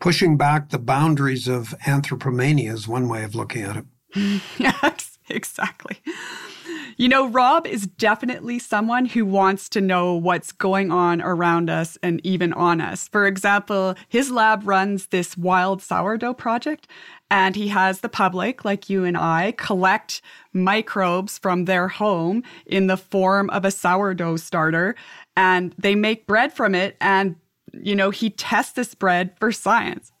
Pushing 0.00 0.38
back 0.38 0.70
the 0.70 0.78
boundaries 0.78 1.46
of 1.46 1.74
anthropomania 1.84 2.72
is 2.72 2.88
one 2.88 3.08
way 3.08 3.22
of 3.22 3.34
looking 3.34 3.62
at 3.62 3.76
it. 3.76 3.84
yes, 4.58 5.18
exactly. 5.28 5.98
You 6.96 7.08
know, 7.08 7.28
Rob 7.28 7.66
is 7.66 7.86
definitely 7.86 8.58
someone 8.58 9.06
who 9.06 9.24
wants 9.24 9.68
to 9.70 9.80
know 9.80 10.14
what's 10.14 10.52
going 10.52 10.90
on 10.90 11.22
around 11.22 11.70
us 11.70 11.96
and 12.02 12.20
even 12.24 12.52
on 12.52 12.80
us. 12.80 13.08
For 13.08 13.26
example, 13.26 13.94
his 14.08 14.30
lab 14.30 14.66
runs 14.66 15.06
this 15.06 15.36
wild 15.36 15.80
sourdough 15.82 16.34
project, 16.34 16.88
and 17.30 17.56
he 17.56 17.68
has 17.68 18.00
the 18.00 18.08
public, 18.08 18.64
like 18.64 18.90
you 18.90 19.04
and 19.04 19.16
I, 19.16 19.52
collect 19.52 20.20
microbes 20.52 21.38
from 21.38 21.64
their 21.64 21.88
home 21.88 22.42
in 22.66 22.86
the 22.86 22.98
form 22.98 23.48
of 23.50 23.64
a 23.64 23.70
sourdough 23.70 24.36
starter, 24.36 24.94
and 25.36 25.74
they 25.78 25.94
make 25.94 26.26
bread 26.26 26.52
from 26.52 26.74
it. 26.74 26.96
And, 27.00 27.36
you 27.72 27.94
know, 27.94 28.10
he 28.10 28.30
tests 28.30 28.72
this 28.72 28.94
bread 28.94 29.36
for 29.38 29.52
science. 29.52 30.12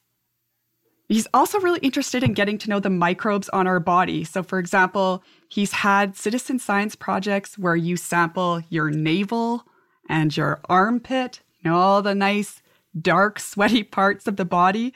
He's 1.08 1.26
also 1.34 1.58
really 1.58 1.80
interested 1.80 2.22
in 2.22 2.34
getting 2.34 2.56
to 2.58 2.70
know 2.70 2.78
the 2.78 2.88
microbes 2.88 3.48
on 3.48 3.66
our 3.66 3.80
body. 3.80 4.22
So, 4.22 4.44
for 4.44 4.60
example, 4.60 5.24
he's 5.48 5.72
had 5.72 6.16
citizen 6.16 6.60
science 6.60 6.94
projects 6.94 7.58
where 7.58 7.74
you 7.74 7.96
sample 7.96 8.62
your 8.68 8.90
navel 8.90 9.64
and 10.08 10.36
your 10.36 10.60
armpit, 10.68 11.40
you 11.58 11.68
know, 11.68 11.76
all 11.76 12.00
the 12.00 12.14
nice, 12.14 12.62
dark, 13.00 13.40
sweaty 13.40 13.82
parts 13.98 14.28
of 14.28 14.36
the 14.36 14.44
body. 14.44 14.94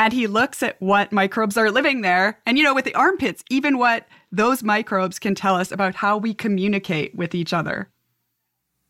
And 0.00 0.12
he 0.12 0.26
looks 0.26 0.64
at 0.64 0.82
what 0.82 1.12
microbes 1.12 1.56
are 1.56 1.70
living 1.70 2.00
there. 2.00 2.40
And, 2.44 2.58
you 2.58 2.64
know, 2.64 2.74
with 2.74 2.84
the 2.84 2.94
armpits, 2.96 3.44
even 3.48 3.78
what 3.78 4.08
those 4.32 4.64
microbes 4.64 5.20
can 5.20 5.36
tell 5.36 5.54
us 5.54 5.70
about 5.70 5.94
how 5.94 6.18
we 6.18 6.34
communicate 6.34 7.14
with 7.14 7.36
each 7.36 7.52
other. 7.52 7.88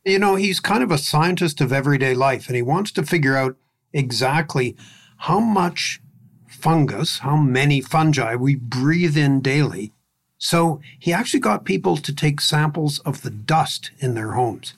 You 0.04 0.18
know, 0.18 0.35
he's 0.35 0.59
kind 0.59 0.82
of 0.82 0.90
a 0.90 0.99
scientist 0.99 1.61
of 1.61 1.73
everyday 1.73 2.14
life, 2.14 2.49
and 2.49 2.56
he 2.56 2.62
wants 2.62 2.90
to 2.92 3.04
figure 3.04 3.37
out 3.37 3.54
exactly 3.92 4.76
how 5.16 5.38
much 5.38 6.00
fungus, 6.49 7.18
how 7.21 7.37
many 7.37 7.80
fungi 7.80 8.35
we 8.35 8.56
breathe 8.56 9.16
in 9.16 9.40
daily. 9.40 9.92
So 10.38 10.80
he 10.99 11.12
actually 11.12 11.38
got 11.38 11.64
people 11.64 11.97
to 11.99 12.12
take 12.12 12.40
samples 12.40 12.99
of 13.00 13.23
the 13.23 13.30
dust 13.30 13.92
in 14.00 14.14
their 14.14 14.32
homes. 14.32 14.75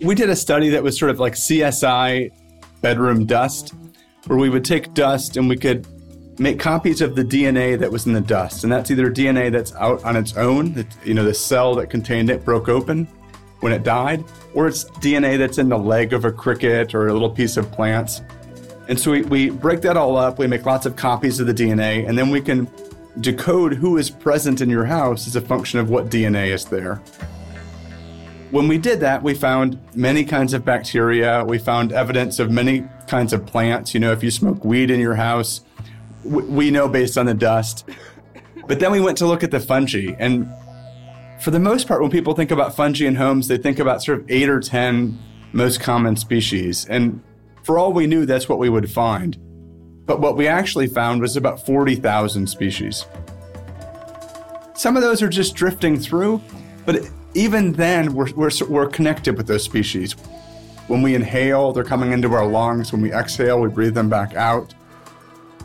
We 0.00 0.16
did 0.16 0.28
a 0.28 0.34
study 0.34 0.70
that 0.70 0.82
was 0.82 0.98
sort 0.98 1.12
of 1.12 1.20
like 1.20 1.34
CSI 1.34 2.32
bedroom 2.80 3.26
dust, 3.26 3.74
where 4.26 4.38
we 4.40 4.48
would 4.48 4.64
take 4.64 4.92
dust 4.92 5.36
and 5.36 5.48
we 5.48 5.56
could 5.56 5.86
make 6.40 6.58
copies 6.58 7.00
of 7.00 7.14
the 7.14 7.22
DNA 7.22 7.78
that 7.78 7.92
was 7.92 8.06
in 8.06 8.12
the 8.12 8.20
dust. 8.20 8.64
And 8.64 8.72
that's 8.72 8.90
either 8.90 9.08
DNA 9.08 9.52
that's 9.52 9.72
out 9.74 10.02
on 10.02 10.16
its 10.16 10.36
own, 10.36 10.72
that, 10.74 10.86
you 11.04 11.14
know, 11.14 11.22
the 11.24 11.34
cell 11.34 11.76
that 11.76 11.90
contained 11.90 12.28
it 12.28 12.44
broke 12.44 12.68
open 12.68 13.06
when 13.60 13.72
it 13.72 13.82
died, 13.82 14.24
or 14.54 14.66
it's 14.66 14.84
DNA 14.84 15.38
that's 15.38 15.58
in 15.58 15.68
the 15.68 15.78
leg 15.78 16.12
of 16.12 16.24
a 16.24 16.32
cricket 16.32 16.94
or 16.94 17.08
a 17.08 17.12
little 17.12 17.30
piece 17.30 17.56
of 17.56 17.70
plants. 17.70 18.22
And 18.88 18.98
so 18.98 19.12
we, 19.12 19.22
we 19.22 19.50
break 19.50 19.82
that 19.82 19.96
all 19.96 20.16
up, 20.16 20.38
we 20.38 20.46
make 20.46 20.66
lots 20.66 20.86
of 20.86 20.96
copies 20.96 21.38
of 21.40 21.46
the 21.46 21.54
DNA, 21.54 22.08
and 22.08 22.18
then 22.18 22.30
we 22.30 22.40
can 22.40 22.68
decode 23.20 23.74
who 23.74 23.98
is 23.98 24.10
present 24.10 24.60
in 24.60 24.70
your 24.70 24.84
house 24.84 25.26
as 25.26 25.36
a 25.36 25.40
function 25.40 25.78
of 25.78 25.90
what 25.90 26.06
DNA 26.06 26.48
is 26.48 26.64
there. 26.64 26.96
When 28.50 28.66
we 28.66 28.78
did 28.78 28.98
that, 29.00 29.22
we 29.22 29.34
found 29.34 29.78
many 29.94 30.24
kinds 30.24 30.54
of 30.54 30.64
bacteria. 30.64 31.44
We 31.44 31.58
found 31.58 31.92
evidence 31.92 32.40
of 32.40 32.50
many 32.50 32.84
kinds 33.06 33.32
of 33.32 33.46
plants. 33.46 33.94
You 33.94 34.00
know, 34.00 34.10
if 34.10 34.24
you 34.24 34.30
smoke 34.32 34.64
weed 34.64 34.90
in 34.90 34.98
your 34.98 35.14
house, 35.14 35.60
we 36.24 36.70
know 36.72 36.88
based 36.88 37.16
on 37.16 37.26
the 37.26 37.34
dust. 37.34 37.88
But 38.66 38.80
then 38.80 38.90
we 38.90 39.00
went 39.00 39.18
to 39.18 39.26
look 39.26 39.44
at 39.44 39.52
the 39.52 39.60
fungi. 39.60 40.16
And 40.18 40.52
for 41.40 41.50
the 41.50 41.58
most 41.58 41.88
part, 41.88 42.02
when 42.02 42.10
people 42.10 42.34
think 42.34 42.50
about 42.50 42.76
fungi 42.76 43.06
in 43.06 43.14
homes, 43.14 43.48
they 43.48 43.56
think 43.56 43.78
about 43.78 44.02
sort 44.02 44.20
of 44.20 44.30
eight 44.30 44.48
or 44.48 44.60
10 44.60 45.18
most 45.52 45.80
common 45.80 46.16
species. 46.16 46.86
And 46.86 47.22
for 47.62 47.78
all 47.78 47.92
we 47.92 48.06
knew, 48.06 48.26
that's 48.26 48.48
what 48.48 48.58
we 48.58 48.68
would 48.68 48.90
find. 48.90 49.38
But 50.06 50.20
what 50.20 50.36
we 50.36 50.46
actually 50.46 50.86
found 50.86 51.20
was 51.20 51.36
about 51.36 51.64
40,000 51.64 52.46
species. 52.46 53.06
Some 54.74 54.96
of 54.96 55.02
those 55.02 55.22
are 55.22 55.28
just 55.28 55.54
drifting 55.54 55.98
through, 55.98 56.42
but 56.84 57.08
even 57.34 57.72
then, 57.72 58.14
we're, 58.14 58.32
we're, 58.32 58.50
we're 58.68 58.88
connected 58.88 59.36
with 59.36 59.46
those 59.46 59.62
species. 59.62 60.12
When 60.88 61.02
we 61.02 61.14
inhale, 61.14 61.72
they're 61.72 61.84
coming 61.84 62.12
into 62.12 62.32
our 62.32 62.46
lungs. 62.46 62.92
When 62.92 63.00
we 63.00 63.12
exhale, 63.12 63.60
we 63.60 63.68
breathe 63.68 63.94
them 63.94 64.08
back 64.08 64.34
out. 64.34 64.74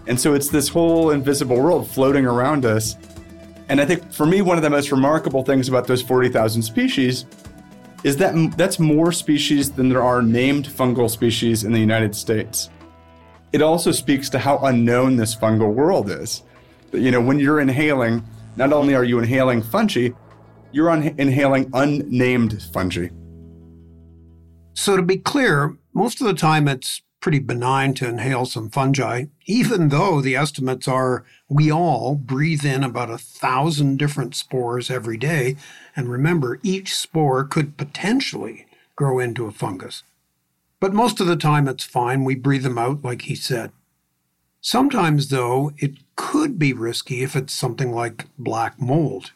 And 0.07 0.19
so 0.19 0.35
it's 0.35 0.49
this 0.49 0.69
whole 0.69 1.09
invisible 1.09 1.59
world 1.59 1.89
floating 1.89 2.25
around 2.25 2.65
us. 2.65 2.95
And 3.69 3.81
I 3.81 3.85
think 3.85 4.11
for 4.11 4.25
me, 4.25 4.41
one 4.41 4.57
of 4.57 4.63
the 4.63 4.69
most 4.69 4.91
remarkable 4.91 5.43
things 5.43 5.67
about 5.67 5.87
those 5.87 6.01
40,000 6.01 6.61
species 6.61 7.25
is 8.03 8.17
that 8.17 8.55
that's 8.55 8.77
more 8.77 9.11
species 9.11 9.71
than 9.71 9.89
there 9.89 10.03
are 10.03 10.21
named 10.21 10.67
fungal 10.67 11.09
species 11.09 11.63
in 11.63 11.71
the 11.71 11.79
United 11.79 12.15
States. 12.15 12.69
It 13.51 13.61
also 13.61 13.91
speaks 13.91 14.29
to 14.29 14.39
how 14.39 14.59
unknown 14.59 15.15
this 15.15 15.35
fungal 15.35 15.73
world 15.73 16.11
is. 16.11 16.43
You 16.91 17.09
know, 17.09 17.21
when 17.21 17.39
you're 17.39 17.59
inhaling, 17.59 18.23
not 18.57 18.71
only 18.71 18.93
are 18.93 19.03
you 19.03 19.17
inhaling 19.17 19.63
fungi, 19.63 20.09
you're 20.71 20.91
un- 20.91 21.15
inhaling 21.17 21.69
unnamed 21.73 22.61
fungi. 22.73 23.07
So, 24.73 24.97
to 24.97 25.01
be 25.01 25.17
clear, 25.17 25.75
most 25.93 26.21
of 26.21 26.27
the 26.27 26.33
time 26.33 26.67
it's 26.67 27.01
pretty 27.25 27.39
benign 27.39 27.91
to 27.91 28.07
inhale 28.07 28.45
some 28.45 28.69
fungi, 28.69 29.25
even 29.47 29.89
though 29.89 30.21
the 30.21 30.35
estimates 30.35 30.87
are 30.87 31.25
we 31.49 31.71
all 31.71 32.13
breathe 32.13 32.63
in 32.63 32.83
about 32.83 33.09
a 33.09 33.17
thousand 33.17 33.97
different 33.97 34.35
spores 34.35 34.91
every 34.91 35.17
day. 35.17 35.55
And 35.95 36.07
remember, 36.07 36.59
each 36.61 36.95
spore 36.95 37.43
could 37.43 37.77
potentially 37.77 38.67
grow 38.95 39.17
into 39.17 39.47
a 39.47 39.51
fungus. 39.51 40.03
But 40.79 40.93
most 40.93 41.19
of 41.19 41.25
the 41.25 41.35
time 41.35 41.67
it's 41.67 41.83
fine. 41.83 42.25
We 42.25 42.35
breathe 42.35 42.61
them 42.61 42.77
out, 42.77 43.03
like 43.03 43.23
he 43.23 43.33
said. 43.33 43.71
Sometimes, 44.61 45.29
though, 45.29 45.71
it 45.79 45.95
could 46.15 46.59
be 46.59 46.73
risky 46.73 47.23
if 47.23 47.35
it's 47.35 47.53
something 47.53 47.91
like 47.91 48.27
black 48.37 48.79
mold. 48.79 49.31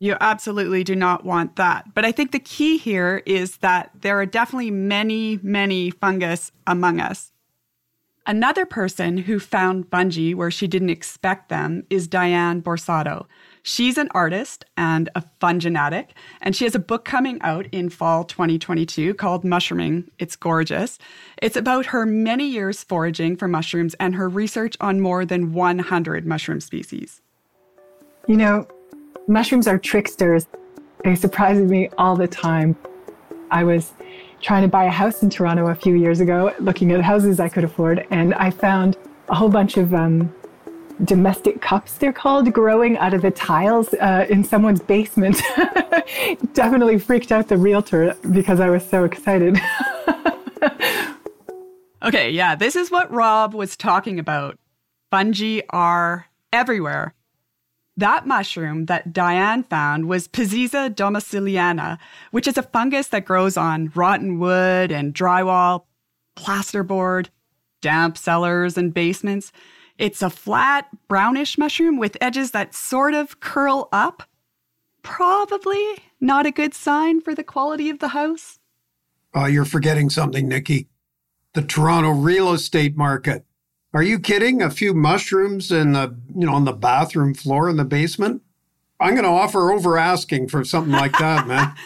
You 0.00 0.16
absolutely 0.20 0.84
do 0.84 0.94
not 0.94 1.24
want 1.24 1.56
that. 1.56 1.92
But 1.94 2.04
I 2.04 2.12
think 2.12 2.30
the 2.30 2.38
key 2.38 2.78
here 2.78 3.22
is 3.26 3.58
that 3.58 3.90
there 4.00 4.18
are 4.20 4.26
definitely 4.26 4.70
many, 4.70 5.40
many 5.42 5.90
fungus 5.90 6.52
among 6.66 7.00
us. 7.00 7.32
Another 8.24 8.66
person 8.66 9.16
who 9.16 9.40
found 9.40 9.90
fungi 9.90 10.32
where 10.32 10.50
she 10.50 10.68
didn't 10.68 10.90
expect 10.90 11.48
them 11.48 11.84
is 11.88 12.06
Diane 12.06 12.60
Borsato. 12.62 13.24
She's 13.62 13.96
an 13.96 14.08
artist 14.12 14.66
and 14.76 15.08
a 15.14 15.24
funginatic, 15.40 16.08
and 16.42 16.54
she 16.54 16.64
has 16.64 16.74
a 16.74 16.78
book 16.78 17.06
coming 17.06 17.40
out 17.40 17.66
in 17.72 17.88
fall 17.88 18.24
2022 18.24 19.14
called 19.14 19.44
Mushrooming. 19.44 20.10
It's 20.18 20.36
gorgeous. 20.36 20.98
It's 21.40 21.56
about 21.56 21.86
her 21.86 22.04
many 22.04 22.46
years 22.46 22.84
foraging 22.84 23.36
for 23.36 23.48
mushrooms 23.48 23.94
and 23.98 24.14
her 24.14 24.28
research 24.28 24.76
on 24.78 25.00
more 25.00 25.24
than 25.24 25.54
100 25.54 26.26
mushroom 26.26 26.60
species. 26.60 27.22
You 28.26 28.36
know, 28.36 28.68
Mushrooms 29.28 29.68
are 29.68 29.78
tricksters. 29.78 30.46
They 31.04 31.14
surprise 31.14 31.58
me 31.60 31.90
all 31.98 32.16
the 32.16 32.26
time. 32.26 32.74
I 33.50 33.62
was 33.62 33.92
trying 34.40 34.62
to 34.62 34.68
buy 34.68 34.84
a 34.84 34.90
house 34.90 35.22
in 35.22 35.28
Toronto 35.28 35.66
a 35.66 35.74
few 35.74 35.94
years 35.94 36.20
ago, 36.20 36.54
looking 36.60 36.92
at 36.92 37.02
houses 37.02 37.38
I 37.38 37.50
could 37.50 37.64
afford, 37.64 38.06
and 38.10 38.32
I 38.34 38.50
found 38.50 38.96
a 39.28 39.34
whole 39.34 39.50
bunch 39.50 39.76
of 39.76 39.92
um, 39.92 40.34
domestic 41.04 41.60
cups, 41.60 41.94
they're 41.94 42.12
called, 42.12 42.52
growing 42.52 42.96
out 42.96 43.12
of 43.12 43.20
the 43.22 43.30
tiles 43.30 43.92
uh, 43.94 44.26
in 44.30 44.44
someone's 44.44 44.80
basement. 44.80 45.42
Definitely 46.54 46.98
freaked 46.98 47.30
out 47.30 47.48
the 47.48 47.58
realtor 47.58 48.16
because 48.32 48.60
I 48.60 48.70
was 48.70 48.88
so 48.88 49.04
excited. 49.04 49.60
okay, 52.02 52.30
yeah, 52.30 52.54
this 52.54 52.76
is 52.76 52.90
what 52.90 53.12
Rob 53.12 53.54
was 53.54 53.76
talking 53.76 54.18
about. 54.18 54.58
Fungi 55.10 55.60
are 55.70 56.26
everywhere. 56.52 57.14
That 57.98 58.28
mushroom 58.28 58.86
that 58.86 59.12
Diane 59.12 59.64
found 59.64 60.06
was 60.06 60.28
Peziza 60.28 60.88
domiciliana, 60.88 61.98
which 62.30 62.46
is 62.46 62.56
a 62.56 62.62
fungus 62.62 63.08
that 63.08 63.24
grows 63.24 63.56
on 63.56 63.90
rotten 63.92 64.38
wood 64.38 64.92
and 64.92 65.12
drywall, 65.12 65.82
plasterboard, 66.36 67.26
damp 67.80 68.16
cellars, 68.16 68.78
and 68.78 68.94
basements. 68.94 69.50
It's 69.98 70.22
a 70.22 70.30
flat, 70.30 70.86
brownish 71.08 71.58
mushroom 71.58 71.98
with 71.98 72.16
edges 72.20 72.52
that 72.52 72.72
sort 72.72 73.14
of 73.14 73.40
curl 73.40 73.88
up. 73.90 74.22
Probably 75.02 75.98
not 76.20 76.46
a 76.46 76.52
good 76.52 76.74
sign 76.74 77.20
for 77.20 77.34
the 77.34 77.42
quality 77.42 77.90
of 77.90 77.98
the 77.98 78.08
house. 78.08 78.60
Oh, 79.34 79.46
you're 79.46 79.64
forgetting 79.64 80.08
something, 80.08 80.46
Nikki. 80.46 80.86
The 81.54 81.62
Toronto 81.62 82.10
real 82.10 82.52
estate 82.52 82.96
market. 82.96 83.44
Are 83.94 84.02
you 84.02 84.18
kidding? 84.18 84.60
A 84.60 84.70
few 84.70 84.92
mushrooms 84.92 85.72
in 85.72 85.92
the, 85.92 86.14
you 86.34 86.46
know, 86.46 86.54
on 86.54 86.64
the 86.64 86.72
bathroom 86.72 87.32
floor 87.32 87.70
in 87.70 87.76
the 87.76 87.84
basement? 87.84 88.42
I'm 89.00 89.14
going 89.14 89.24
to 89.24 89.30
offer 89.30 89.72
over 89.72 89.96
asking 89.96 90.48
for 90.48 90.64
something 90.64 90.92
like 90.92 91.16
that, 91.18 91.46
man. 91.46 91.74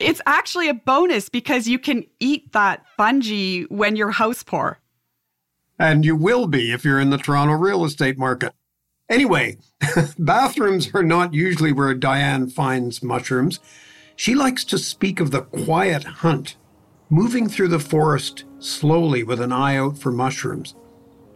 It's 0.00 0.20
actually 0.26 0.68
a 0.68 0.74
bonus 0.74 1.28
because 1.28 1.66
you 1.66 1.76
can 1.76 2.04
eat 2.20 2.52
that 2.52 2.84
fungi 2.96 3.62
when 3.64 3.96
you're 3.96 4.12
house 4.12 4.44
poor. 4.44 4.78
And 5.76 6.04
you 6.04 6.14
will 6.14 6.46
be 6.46 6.70
if 6.70 6.84
you're 6.84 7.00
in 7.00 7.10
the 7.10 7.18
Toronto 7.18 7.54
real 7.54 7.84
estate 7.84 8.16
market. 8.16 8.52
Anyway, 9.08 9.58
bathrooms 10.20 10.94
are 10.94 11.02
not 11.02 11.34
usually 11.34 11.72
where 11.72 11.94
Diane 11.94 12.48
finds 12.48 13.02
mushrooms. 13.02 13.58
She 14.14 14.36
likes 14.36 14.62
to 14.66 14.78
speak 14.78 15.18
of 15.18 15.32
the 15.32 15.42
quiet 15.42 16.04
hunt, 16.04 16.54
moving 17.10 17.48
through 17.48 17.66
the 17.66 17.80
forest 17.80 18.44
slowly 18.60 19.24
with 19.24 19.40
an 19.40 19.50
eye 19.50 19.76
out 19.76 19.98
for 19.98 20.12
mushrooms 20.12 20.76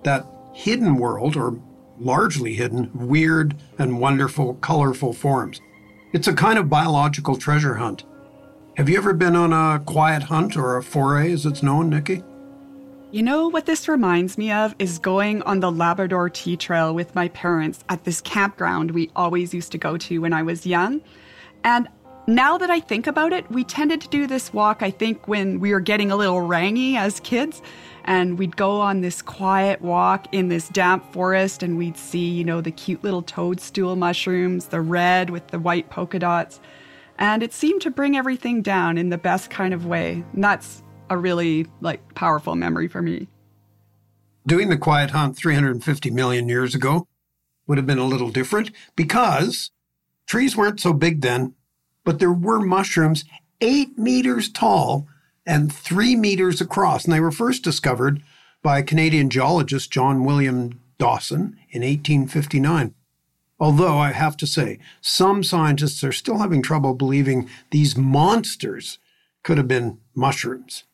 that 0.04 0.26
hidden 0.52 0.96
world, 0.96 1.36
or 1.36 1.58
largely 1.98 2.54
hidden, 2.54 2.90
weird 2.94 3.56
and 3.78 4.00
wonderful, 4.00 4.54
colorful 4.54 5.12
forms. 5.12 5.60
It's 6.12 6.28
a 6.28 6.34
kind 6.34 6.58
of 6.58 6.68
biological 6.68 7.36
treasure 7.36 7.74
hunt. 7.74 8.04
Have 8.76 8.88
you 8.88 8.96
ever 8.96 9.12
been 9.12 9.36
on 9.36 9.52
a 9.52 9.80
quiet 9.80 10.24
hunt 10.24 10.56
or 10.56 10.76
a 10.76 10.82
foray, 10.82 11.32
as 11.32 11.46
it's 11.46 11.62
known, 11.62 11.90
Nikki? 11.90 12.22
You 13.10 13.22
know 13.22 13.48
what 13.48 13.66
this 13.66 13.88
reminds 13.88 14.38
me 14.38 14.50
of 14.50 14.74
is 14.78 14.98
going 14.98 15.42
on 15.42 15.60
the 15.60 15.70
Labrador 15.70 16.30
Tea 16.30 16.56
Trail 16.56 16.94
with 16.94 17.14
my 17.14 17.28
parents 17.28 17.84
at 17.90 18.04
this 18.04 18.22
campground 18.22 18.90
we 18.92 19.10
always 19.14 19.52
used 19.52 19.72
to 19.72 19.78
go 19.78 19.98
to 19.98 20.18
when 20.20 20.32
I 20.32 20.42
was 20.42 20.66
young. 20.66 21.02
And 21.62 21.88
now 22.26 22.56
that 22.56 22.70
I 22.70 22.80
think 22.80 23.06
about 23.06 23.34
it, 23.34 23.50
we 23.50 23.64
tended 23.64 24.00
to 24.00 24.08
do 24.08 24.26
this 24.26 24.54
walk, 24.54 24.82
I 24.82 24.90
think, 24.90 25.28
when 25.28 25.60
we 25.60 25.72
were 25.72 25.80
getting 25.80 26.10
a 26.10 26.16
little 26.16 26.40
rangy 26.40 26.96
as 26.96 27.20
kids 27.20 27.60
and 28.04 28.38
we'd 28.38 28.56
go 28.56 28.80
on 28.80 29.00
this 29.00 29.22
quiet 29.22 29.80
walk 29.80 30.32
in 30.32 30.48
this 30.48 30.68
damp 30.68 31.12
forest 31.12 31.62
and 31.62 31.76
we'd 31.76 31.96
see, 31.96 32.28
you 32.28 32.44
know, 32.44 32.60
the 32.60 32.70
cute 32.70 33.02
little 33.04 33.22
toadstool 33.22 33.96
mushrooms, 33.96 34.66
the 34.66 34.80
red 34.80 35.30
with 35.30 35.46
the 35.48 35.58
white 35.58 35.90
polka 35.90 36.18
dots. 36.18 36.60
And 37.18 37.42
it 37.42 37.52
seemed 37.52 37.82
to 37.82 37.90
bring 37.90 38.16
everything 38.16 38.62
down 38.62 38.98
in 38.98 39.10
the 39.10 39.18
best 39.18 39.50
kind 39.50 39.72
of 39.72 39.86
way. 39.86 40.24
And 40.32 40.42
that's 40.42 40.82
a 41.10 41.16
really 41.16 41.66
like 41.80 42.14
powerful 42.14 42.54
memory 42.54 42.88
for 42.88 43.02
me. 43.02 43.28
Doing 44.46 44.70
the 44.70 44.76
quiet 44.76 45.10
hunt 45.10 45.36
350 45.36 46.10
million 46.10 46.48
years 46.48 46.74
ago 46.74 47.06
would 47.66 47.78
have 47.78 47.86
been 47.86 47.98
a 47.98 48.04
little 48.04 48.30
different 48.30 48.72
because 48.96 49.70
trees 50.26 50.56
weren't 50.56 50.80
so 50.80 50.92
big 50.92 51.20
then, 51.20 51.54
but 52.04 52.18
there 52.18 52.32
were 52.32 52.60
mushrooms 52.60 53.24
eight 53.60 53.96
meters 53.96 54.50
tall 54.50 55.06
and 55.46 55.72
three 55.72 56.16
meters 56.16 56.60
across. 56.60 57.04
And 57.04 57.12
they 57.12 57.20
were 57.20 57.32
first 57.32 57.64
discovered 57.64 58.22
by 58.62 58.82
Canadian 58.82 59.30
geologist 59.30 59.90
John 59.90 60.24
William 60.24 60.80
Dawson 60.98 61.56
in 61.70 61.82
1859. 61.82 62.94
Although 63.58 63.98
I 63.98 64.12
have 64.12 64.36
to 64.38 64.46
say, 64.46 64.78
some 65.00 65.44
scientists 65.44 66.02
are 66.02 66.12
still 66.12 66.38
having 66.38 66.62
trouble 66.62 66.94
believing 66.94 67.48
these 67.70 67.96
monsters 67.96 68.98
could 69.44 69.58
have 69.58 69.68
been 69.68 69.98
mushrooms. 70.14 70.84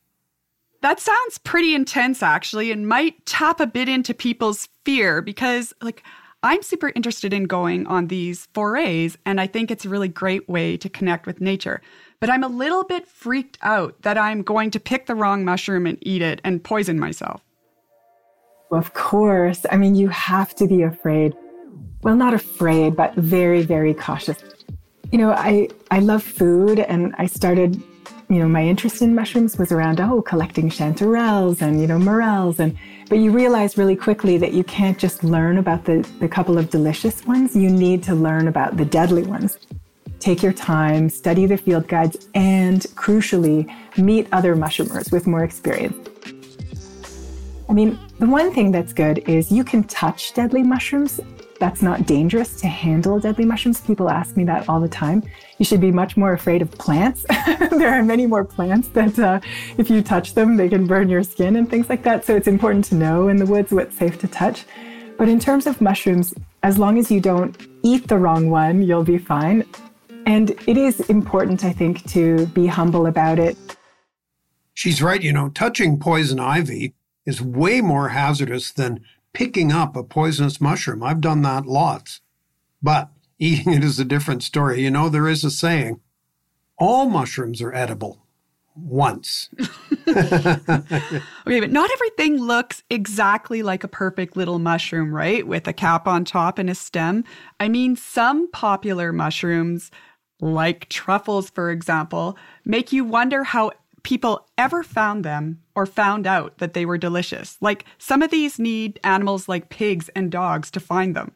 That 0.80 1.00
sounds 1.00 1.38
pretty 1.38 1.74
intense, 1.74 2.22
actually, 2.22 2.70
and 2.70 2.86
might 2.86 3.26
tap 3.26 3.58
a 3.58 3.66
bit 3.66 3.88
into 3.88 4.14
people's 4.14 4.68
fear 4.84 5.20
because, 5.20 5.72
like, 5.82 6.02
I'm 6.42 6.62
super 6.62 6.92
interested 6.94 7.32
in 7.32 7.44
going 7.44 7.86
on 7.86 8.06
these 8.06 8.46
forays, 8.54 9.18
and 9.26 9.40
I 9.40 9.48
think 9.48 9.70
it's 9.70 9.84
a 9.84 9.88
really 9.88 10.08
great 10.08 10.48
way 10.48 10.76
to 10.76 10.88
connect 10.88 11.26
with 11.26 11.40
nature. 11.40 11.80
But 12.20 12.30
I'm 12.30 12.42
a 12.42 12.48
little 12.48 12.84
bit 12.84 13.06
freaked 13.06 13.58
out 13.62 14.02
that 14.02 14.18
I'm 14.18 14.42
going 14.42 14.70
to 14.72 14.80
pick 14.80 15.06
the 15.06 15.14
wrong 15.14 15.44
mushroom 15.44 15.86
and 15.86 15.98
eat 16.00 16.22
it 16.22 16.40
and 16.42 16.62
poison 16.62 16.98
myself. 16.98 17.42
Of 18.70 18.92
course. 18.94 19.64
I 19.70 19.76
mean, 19.76 19.94
you 19.94 20.08
have 20.08 20.54
to 20.56 20.66
be 20.66 20.82
afraid. 20.82 21.34
Well, 22.02 22.16
not 22.16 22.34
afraid, 22.34 22.96
but 22.96 23.14
very, 23.14 23.62
very 23.62 23.94
cautious. 23.94 24.42
You 25.10 25.18
know, 25.18 25.32
I, 25.32 25.68
I 25.90 26.00
love 26.00 26.22
food 26.22 26.80
and 26.80 27.14
I 27.18 27.26
started 27.26 27.82
you 28.30 28.38
know, 28.38 28.48
my 28.48 28.62
interest 28.62 29.00
in 29.00 29.14
mushrooms 29.14 29.56
was 29.56 29.72
around, 29.72 30.00
oh, 30.00 30.20
collecting 30.20 30.68
chanterelles 30.68 31.62
and, 31.62 31.80
you 31.80 31.86
know, 31.86 31.98
morels. 31.98 32.60
And, 32.60 32.76
but 33.08 33.18
you 33.18 33.30
realize 33.30 33.78
really 33.78 33.96
quickly 33.96 34.36
that 34.36 34.52
you 34.52 34.62
can't 34.64 34.98
just 34.98 35.24
learn 35.24 35.56
about 35.56 35.86
the, 35.86 36.06
the 36.20 36.28
couple 36.28 36.58
of 36.58 36.68
delicious 36.68 37.24
ones. 37.24 37.56
You 37.56 37.70
need 37.70 38.02
to 38.02 38.14
learn 38.14 38.46
about 38.46 38.76
the 38.76 38.84
deadly 38.84 39.22
ones. 39.22 39.58
Take 40.20 40.42
your 40.42 40.52
time, 40.52 41.08
study 41.08 41.46
the 41.46 41.56
field 41.56 41.88
guides, 41.88 42.28
and 42.34 42.82
crucially, 42.96 43.72
meet 43.96 44.28
other 44.32 44.56
mushroomers 44.56 45.12
with 45.12 45.26
more 45.26 45.44
experience. 45.44 46.08
I 47.68 47.72
mean, 47.72 47.98
the 48.18 48.26
one 48.26 48.52
thing 48.52 48.72
that's 48.72 48.92
good 48.92 49.18
is 49.28 49.52
you 49.52 49.62
can 49.62 49.84
touch 49.84 50.32
deadly 50.34 50.62
mushrooms 50.62 51.20
that's 51.58 51.82
not 51.82 52.06
dangerous 52.06 52.60
to 52.60 52.68
handle 52.68 53.18
deadly 53.18 53.44
mushrooms. 53.44 53.80
People 53.80 54.08
ask 54.08 54.36
me 54.36 54.44
that 54.44 54.68
all 54.68 54.80
the 54.80 54.88
time. 54.88 55.22
You 55.58 55.64
should 55.64 55.80
be 55.80 55.90
much 55.90 56.16
more 56.16 56.32
afraid 56.32 56.62
of 56.62 56.70
plants. 56.72 57.26
there 57.70 57.90
are 57.90 58.02
many 58.02 58.26
more 58.26 58.44
plants 58.44 58.88
that, 58.88 59.18
uh, 59.18 59.40
if 59.76 59.90
you 59.90 60.02
touch 60.02 60.34
them, 60.34 60.56
they 60.56 60.68
can 60.68 60.86
burn 60.86 61.08
your 61.08 61.22
skin 61.22 61.56
and 61.56 61.68
things 61.68 61.88
like 61.88 62.02
that. 62.04 62.24
So 62.24 62.36
it's 62.36 62.46
important 62.46 62.84
to 62.86 62.94
know 62.94 63.28
in 63.28 63.36
the 63.36 63.46
woods 63.46 63.72
what's 63.72 63.96
safe 63.96 64.18
to 64.20 64.28
touch. 64.28 64.64
But 65.16 65.28
in 65.28 65.40
terms 65.40 65.66
of 65.66 65.80
mushrooms, 65.80 66.32
as 66.62 66.78
long 66.78 66.96
as 66.96 67.10
you 67.10 67.20
don't 67.20 67.56
eat 67.82 68.06
the 68.06 68.18
wrong 68.18 68.50
one, 68.50 68.82
you'll 68.82 69.04
be 69.04 69.18
fine. 69.18 69.64
And 70.28 70.50
it 70.66 70.76
is 70.76 71.00
important, 71.08 71.64
I 71.64 71.72
think, 71.72 72.06
to 72.10 72.44
be 72.48 72.66
humble 72.66 73.06
about 73.06 73.38
it. 73.38 73.56
She's 74.74 75.00
right. 75.00 75.22
You 75.22 75.32
know, 75.32 75.48
touching 75.48 75.98
poison 75.98 76.38
ivy 76.38 76.92
is 77.24 77.40
way 77.40 77.80
more 77.80 78.10
hazardous 78.10 78.70
than 78.70 79.00
picking 79.32 79.72
up 79.72 79.96
a 79.96 80.04
poisonous 80.04 80.60
mushroom. 80.60 81.02
I've 81.02 81.22
done 81.22 81.40
that 81.42 81.64
lots. 81.64 82.20
But 82.82 83.08
eating 83.38 83.72
it 83.72 83.82
is 83.82 83.98
a 83.98 84.04
different 84.04 84.42
story. 84.42 84.82
You 84.82 84.90
know, 84.90 85.08
there 85.08 85.28
is 85.28 85.44
a 85.44 85.50
saying 85.50 86.02
all 86.76 87.08
mushrooms 87.08 87.62
are 87.62 87.74
edible 87.74 88.18
once. 88.76 89.48
okay, 90.08 91.22
but 91.46 91.72
not 91.72 91.90
everything 91.90 92.36
looks 92.36 92.82
exactly 92.90 93.62
like 93.62 93.82
a 93.82 93.88
perfect 93.88 94.36
little 94.36 94.58
mushroom, 94.58 95.14
right? 95.14 95.46
With 95.46 95.66
a 95.66 95.72
cap 95.72 96.06
on 96.06 96.26
top 96.26 96.58
and 96.58 96.68
a 96.68 96.74
stem. 96.74 97.24
I 97.58 97.68
mean, 97.68 97.96
some 97.96 98.50
popular 98.50 99.12
mushrooms, 99.12 99.90
like 100.40 100.88
truffles, 100.88 101.50
for 101.50 101.70
example, 101.70 102.36
make 102.64 102.92
you 102.92 103.04
wonder 103.04 103.44
how 103.44 103.72
people 104.02 104.46
ever 104.56 104.82
found 104.82 105.24
them 105.24 105.60
or 105.74 105.84
found 105.84 106.26
out 106.26 106.58
that 106.58 106.72
they 106.72 106.86
were 106.86 106.98
delicious. 106.98 107.58
Like 107.60 107.84
some 107.98 108.22
of 108.22 108.30
these 108.30 108.58
need 108.58 108.98
animals 109.04 109.48
like 109.48 109.68
pigs 109.68 110.08
and 110.14 110.30
dogs 110.30 110.70
to 110.72 110.80
find 110.80 111.14
them. 111.14 111.32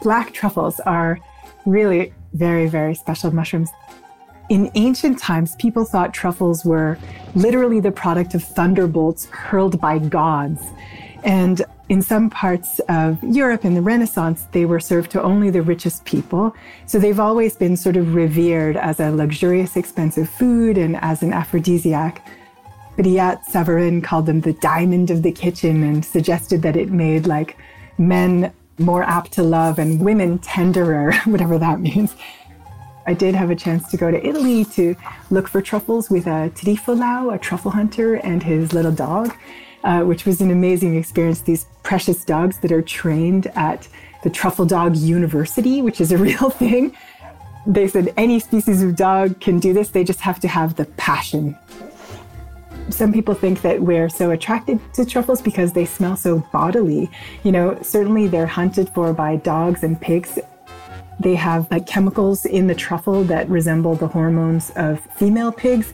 Black 0.00 0.32
truffles 0.32 0.80
are 0.80 1.18
really 1.66 2.14
very, 2.32 2.68
very 2.68 2.94
special 2.94 3.34
mushrooms. 3.34 3.70
In 4.48 4.70
ancient 4.74 5.18
times, 5.18 5.56
people 5.56 5.84
thought 5.84 6.14
truffles 6.14 6.64
were 6.64 6.96
literally 7.34 7.80
the 7.80 7.90
product 7.92 8.34
of 8.34 8.42
thunderbolts 8.42 9.26
hurled 9.26 9.78
by 9.80 9.98
gods. 9.98 10.62
And 11.24 11.62
in 11.88 12.02
some 12.02 12.28
parts 12.28 12.80
of 12.88 13.22
Europe 13.22 13.64
in 13.64 13.74
the 13.74 13.80
Renaissance, 13.80 14.46
they 14.52 14.66
were 14.66 14.80
served 14.80 15.10
to 15.12 15.22
only 15.22 15.48
the 15.48 15.62
richest 15.62 16.04
people. 16.04 16.54
So 16.86 16.98
they've 16.98 17.18
always 17.18 17.56
been 17.56 17.76
sort 17.76 17.96
of 17.96 18.14
revered 18.14 18.76
as 18.76 19.00
a 19.00 19.10
luxurious, 19.10 19.76
expensive 19.76 20.28
food 20.28 20.76
and 20.76 20.96
as 20.96 21.22
an 21.22 21.32
aphrodisiac. 21.32 22.26
Brillat 22.96 23.44
Savarin 23.44 24.02
called 24.02 24.26
them 24.26 24.40
the 24.40 24.52
diamond 24.54 25.10
of 25.10 25.22
the 25.22 25.32
kitchen 25.32 25.82
and 25.82 26.04
suggested 26.04 26.62
that 26.62 26.76
it 26.76 26.90
made 26.90 27.26
like 27.26 27.56
men 27.96 28.52
more 28.78 29.02
apt 29.04 29.32
to 29.32 29.42
love 29.42 29.78
and 29.78 30.00
women 30.00 30.38
tenderer, 30.40 31.14
whatever 31.24 31.58
that 31.58 31.80
means. 31.80 32.14
I 33.06 33.14
did 33.14 33.34
have 33.34 33.50
a 33.50 33.56
chance 33.56 33.88
to 33.90 33.96
go 33.96 34.10
to 34.10 34.26
Italy 34.26 34.66
to 34.66 34.94
look 35.30 35.48
for 35.48 35.62
truffles 35.62 36.10
with 36.10 36.26
a 36.26 36.52
Trifolau, 36.54 37.34
a 37.34 37.38
truffle 37.38 37.70
hunter, 37.70 38.16
and 38.16 38.42
his 38.42 38.74
little 38.74 38.92
dog 38.92 39.34
uh, 39.84 40.02
which 40.02 40.24
was 40.24 40.40
an 40.40 40.50
amazing 40.50 40.96
experience. 40.96 41.42
These 41.42 41.66
precious 41.82 42.24
dogs 42.24 42.58
that 42.60 42.72
are 42.72 42.82
trained 42.82 43.46
at 43.54 43.88
the 44.22 44.30
Truffle 44.30 44.66
Dog 44.66 44.96
University, 44.96 45.82
which 45.82 46.00
is 46.00 46.12
a 46.12 46.18
real 46.28 46.50
thing. 46.50 46.96
They 47.66 47.88
said 47.88 48.12
any 48.16 48.40
species 48.40 48.82
of 48.82 48.96
dog 48.96 49.40
can 49.40 49.58
do 49.58 49.72
this, 49.72 49.90
they 49.90 50.04
just 50.04 50.20
have 50.20 50.40
to 50.40 50.48
have 50.48 50.76
the 50.76 50.86
passion. 50.96 51.56
Some 52.90 53.12
people 53.12 53.34
think 53.34 53.60
that 53.60 53.82
we're 53.82 54.08
so 54.08 54.30
attracted 54.30 54.80
to 54.94 55.04
truffles 55.04 55.42
because 55.42 55.74
they 55.74 55.84
smell 55.84 56.16
so 56.16 56.38
bodily. 56.52 57.10
You 57.42 57.52
know, 57.52 57.78
certainly 57.82 58.26
they're 58.26 58.46
hunted 58.46 58.88
for 58.90 59.12
by 59.12 59.36
dogs 59.36 59.82
and 59.82 60.00
pigs. 60.00 60.38
They 61.20 61.34
have 61.34 61.70
like 61.70 61.86
chemicals 61.86 62.46
in 62.46 62.66
the 62.66 62.74
truffle 62.74 63.24
that 63.24 63.48
resemble 63.50 63.94
the 63.94 64.06
hormones 64.06 64.70
of 64.70 65.00
female 65.16 65.52
pigs 65.52 65.92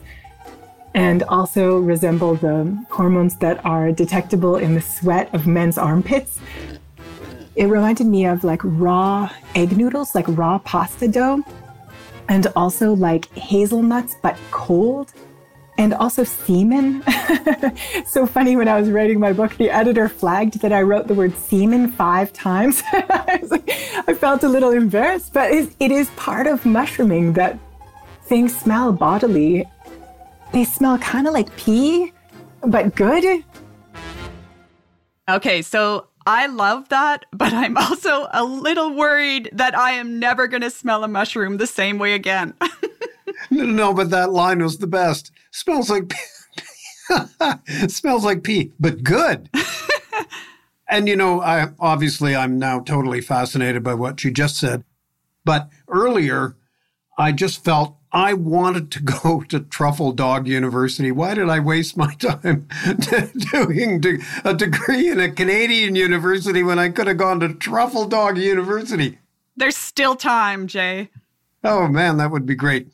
and 0.95 1.23
also 1.23 1.77
resemble 1.77 2.35
the 2.35 2.85
hormones 2.89 3.35
that 3.37 3.63
are 3.65 3.91
detectable 3.91 4.55
in 4.55 4.75
the 4.75 4.81
sweat 4.81 5.31
of 5.35 5.45
men's 5.45 5.77
armpits. 5.77 6.39
It 7.57 7.65
reminded 7.65 8.07
me 8.07 8.25
of 8.25 8.45
like 8.45 8.61
raw 8.63 9.29
egg 9.55 9.75
noodles, 9.77 10.15
like 10.15 10.25
raw 10.29 10.57
pasta 10.59 11.09
dough, 11.09 11.43
and 12.29 12.47
also 12.55 12.93
like 12.93 13.31
hazelnuts, 13.33 14.15
but 14.23 14.37
cold, 14.51 15.13
and 15.77 15.93
also 15.93 16.23
semen. 16.23 17.03
so 18.05 18.25
funny 18.25 18.55
when 18.55 18.69
I 18.69 18.79
was 18.79 18.89
writing 18.89 19.19
my 19.19 19.33
book, 19.33 19.57
the 19.57 19.69
editor 19.69 20.07
flagged 20.07 20.61
that 20.61 20.71
I 20.71 20.81
wrote 20.81 21.07
the 21.07 21.13
word 21.13 21.35
semen 21.35 21.91
five 21.91 22.31
times. 22.31 22.81
I, 22.93 23.41
like, 23.51 23.69
I, 24.07 24.13
felt 24.13 24.43
a 24.43 24.47
little 24.47 24.71
embarrassed, 24.71 25.33
but 25.33 25.51
it 25.51 25.91
is 25.91 26.09
part 26.11 26.47
of 26.47 26.65
mushrooming 26.65 27.33
that 27.33 27.59
things 28.27 28.55
smell 28.57 28.93
bodily 28.93 29.65
they 30.55 30.63
smell 30.63 30.97
kind 30.99 31.27
of 31.27 31.33
like 31.33 31.53
pee, 31.57 32.13
but 32.61 32.95
good. 32.95 33.43
Okay, 35.29 35.61
so 35.61 36.07
I 36.25 36.47
love 36.47 36.87
that, 36.87 37.25
but 37.33 37.51
I'm 37.51 37.75
also 37.75 38.27
a 38.31 38.45
little 38.45 38.95
worried 38.95 39.49
that 39.51 39.77
I 39.77 39.91
am 39.91 40.17
never 40.17 40.47
going 40.47 40.61
to 40.61 40.69
smell 40.69 41.03
a 41.03 41.09
mushroom 41.09 41.57
the 41.57 41.67
same 41.67 41.97
way 41.97 42.13
again. 42.13 42.53
no, 43.51 43.65
no, 43.65 43.93
but 43.93 44.11
that 44.11 44.31
line 44.31 44.63
was 44.63 44.77
the 44.77 44.87
best. 44.87 45.29
Smells 45.51 45.89
like 45.89 46.07
pee. 46.07 47.87
smells 47.89 48.23
like 48.23 48.43
pee, 48.43 48.71
but 48.79 49.03
good. 49.03 49.49
and 50.87 51.09
you 51.09 51.17
know, 51.17 51.41
I 51.41 51.71
obviously 51.81 52.33
I'm 52.33 52.57
now 52.57 52.79
totally 52.79 53.19
fascinated 53.19 53.83
by 53.83 53.93
what 53.93 54.23
you 54.23 54.31
just 54.31 54.57
said. 54.57 54.85
But 55.43 55.67
earlier, 55.89 56.55
I 57.17 57.33
just 57.33 57.61
felt 57.61 57.97
I 58.15 58.31
wanted 58.31 58.91
to 58.91 59.01
go 59.03 59.41
to 59.49 59.59
Truffle 59.59 60.13
Dog 60.13 60.47
University. 60.47 61.11
Why 61.11 61.33
did 61.33 61.49
I 61.49 61.59
waste 61.59 61.97
my 61.97 62.13
time 62.19 62.67
doing 63.51 64.01
a 64.45 64.53
degree 64.53 65.11
in 65.11 65.19
a 65.19 65.29
Canadian 65.29 65.95
university 65.95 66.63
when 66.63 66.79
I 66.79 66.89
could 66.89 67.07
have 67.07 67.17
gone 67.17 67.41
to 67.41 67.53
Truffle 67.53 68.07
Dog 68.07 68.37
University? 68.37 69.19
There's 69.57 69.77
still 69.77 70.15
time, 70.15 70.67
Jay. 70.67 71.09
Oh, 71.63 71.87
man, 71.87 72.17
that 72.17 72.31
would 72.31 72.45
be 72.45 72.55
great. 72.55 72.87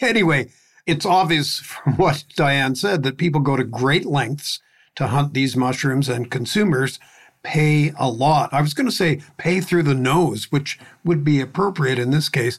Anyway, 0.00 0.50
it's 0.86 1.04
obvious 1.04 1.58
from 1.58 1.96
what 1.96 2.24
Diane 2.36 2.76
said 2.76 3.02
that 3.02 3.18
people 3.18 3.40
go 3.40 3.56
to 3.56 3.64
great 3.64 4.06
lengths 4.06 4.60
to 4.96 5.08
hunt 5.08 5.34
these 5.34 5.56
mushrooms, 5.56 6.08
and 6.08 6.30
consumers 6.30 6.98
pay 7.42 7.92
a 7.98 8.08
lot. 8.08 8.52
I 8.52 8.60
was 8.60 8.74
going 8.74 8.88
to 8.88 8.94
say 8.94 9.20
pay 9.36 9.60
through 9.60 9.84
the 9.84 9.94
nose, 9.94 10.52
which 10.52 10.78
would 11.04 11.24
be 11.24 11.40
appropriate 11.40 11.98
in 11.98 12.10
this 12.10 12.28
case. 12.28 12.58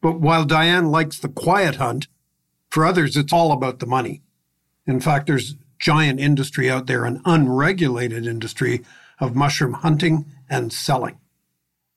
But 0.00 0.20
while 0.20 0.44
Diane 0.44 0.90
likes 0.90 1.18
the 1.18 1.28
quiet 1.28 1.76
hunt, 1.76 2.08
for 2.70 2.84
others, 2.84 3.16
it's 3.16 3.32
all 3.32 3.52
about 3.52 3.78
the 3.78 3.86
money. 3.86 4.22
In 4.86 5.00
fact, 5.00 5.26
there's 5.26 5.56
giant 5.78 6.20
industry 6.20 6.70
out 6.70 6.86
there, 6.86 7.04
an 7.04 7.20
unregulated 7.24 8.26
industry 8.26 8.84
of 9.18 9.34
mushroom 9.34 9.72
hunting 9.72 10.26
and 10.48 10.72
selling. 10.72 11.18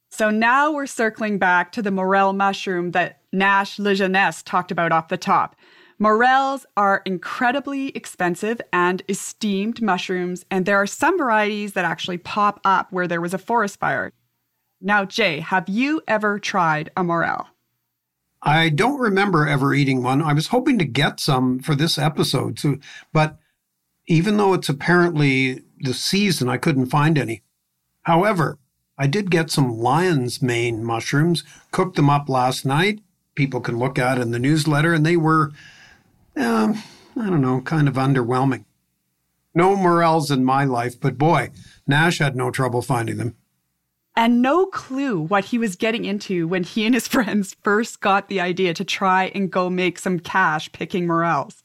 So 0.09 0.29
now 0.29 0.71
we're 0.71 0.87
circling 0.87 1.37
back 1.37 1.71
to 1.73 1.81
the 1.81 1.91
morel 1.91 2.33
mushroom 2.33 2.91
that 2.91 3.21
Nash 3.31 3.77
Lejeunesse 3.77 4.43
talked 4.43 4.71
about 4.71 4.91
off 4.91 5.09
the 5.09 5.17
top. 5.17 5.55
Morels 5.99 6.65
are 6.77 7.01
incredibly 7.05 7.89
expensive 7.89 8.61
and 8.71 9.03
esteemed 9.09 9.81
mushrooms, 9.81 10.45
and 10.49 10.65
there 10.65 10.77
are 10.77 10.87
some 10.87 11.17
varieties 11.17 11.73
that 11.73 11.85
actually 11.85 12.17
pop 12.17 12.59
up 12.63 12.91
where 12.91 13.07
there 13.07 13.21
was 13.21 13.33
a 13.33 13.37
forest 13.37 13.79
fire. 13.79 14.13
Now, 14.81 15.03
Jay, 15.03 15.41
have 15.41 15.67
you 15.67 16.01
ever 16.07 16.39
tried 16.39 16.89
a 16.95 17.03
morel? 17.03 17.47
I 18.41 18.69
don't 18.69 18.99
remember 18.99 19.47
ever 19.47 19.73
eating 19.73 20.01
one. 20.01 20.21
I 20.21 20.33
was 20.33 20.47
hoping 20.47 20.79
to 20.79 20.85
get 20.85 21.19
some 21.19 21.59
for 21.59 21.75
this 21.75 21.97
episode, 21.97 22.59
so, 22.59 22.77
but 23.11 23.37
even 24.07 24.37
though 24.37 24.53
it's 24.53 24.69
apparently 24.69 25.63
the 25.79 25.93
season, 25.93 26.49
I 26.49 26.57
couldn't 26.57 26.87
find 26.87 27.17
any. 27.17 27.43
However, 28.03 28.57
I 28.97 29.07
did 29.07 29.29
get 29.29 29.51
some 29.51 29.77
lion's 29.77 30.41
mane 30.41 30.83
mushrooms, 30.83 31.43
cooked 31.71 31.95
them 31.95 32.09
up 32.09 32.29
last 32.29 32.65
night. 32.65 33.01
People 33.35 33.61
can 33.61 33.77
look 33.77 33.99
at 33.99 34.17
in 34.17 34.31
the 34.31 34.39
newsletter, 34.39 34.93
and 34.93 35.05
they 35.05 35.17
were 35.17 35.51
um, 36.35 36.81
I 37.15 37.29
don't 37.29 37.41
know, 37.41 37.61
kind 37.61 37.87
of 37.87 37.95
underwhelming. 37.95 38.65
No 39.53 39.75
morels 39.75 40.31
in 40.31 40.45
my 40.45 40.63
life, 40.63 40.99
but 40.99 41.17
boy, 41.17 41.51
Nash 41.85 42.19
had 42.19 42.35
no 42.35 42.51
trouble 42.51 42.81
finding 42.81 43.17
them. 43.17 43.35
And 44.15 44.41
no 44.41 44.65
clue 44.65 45.19
what 45.21 45.45
he 45.45 45.57
was 45.57 45.75
getting 45.75 46.05
into 46.05 46.47
when 46.47 46.63
he 46.63 46.85
and 46.85 46.93
his 46.93 47.07
friends 47.15 47.55
first 47.63 48.01
got 48.01 48.27
the 48.27 48.41
idea 48.41 48.73
to 48.73 48.83
try 48.83 49.31
and 49.35 49.51
go 49.51 49.69
make 49.69 49.99
some 49.99 50.19
cash 50.19 50.71
picking 50.71 51.07
morels. 51.07 51.63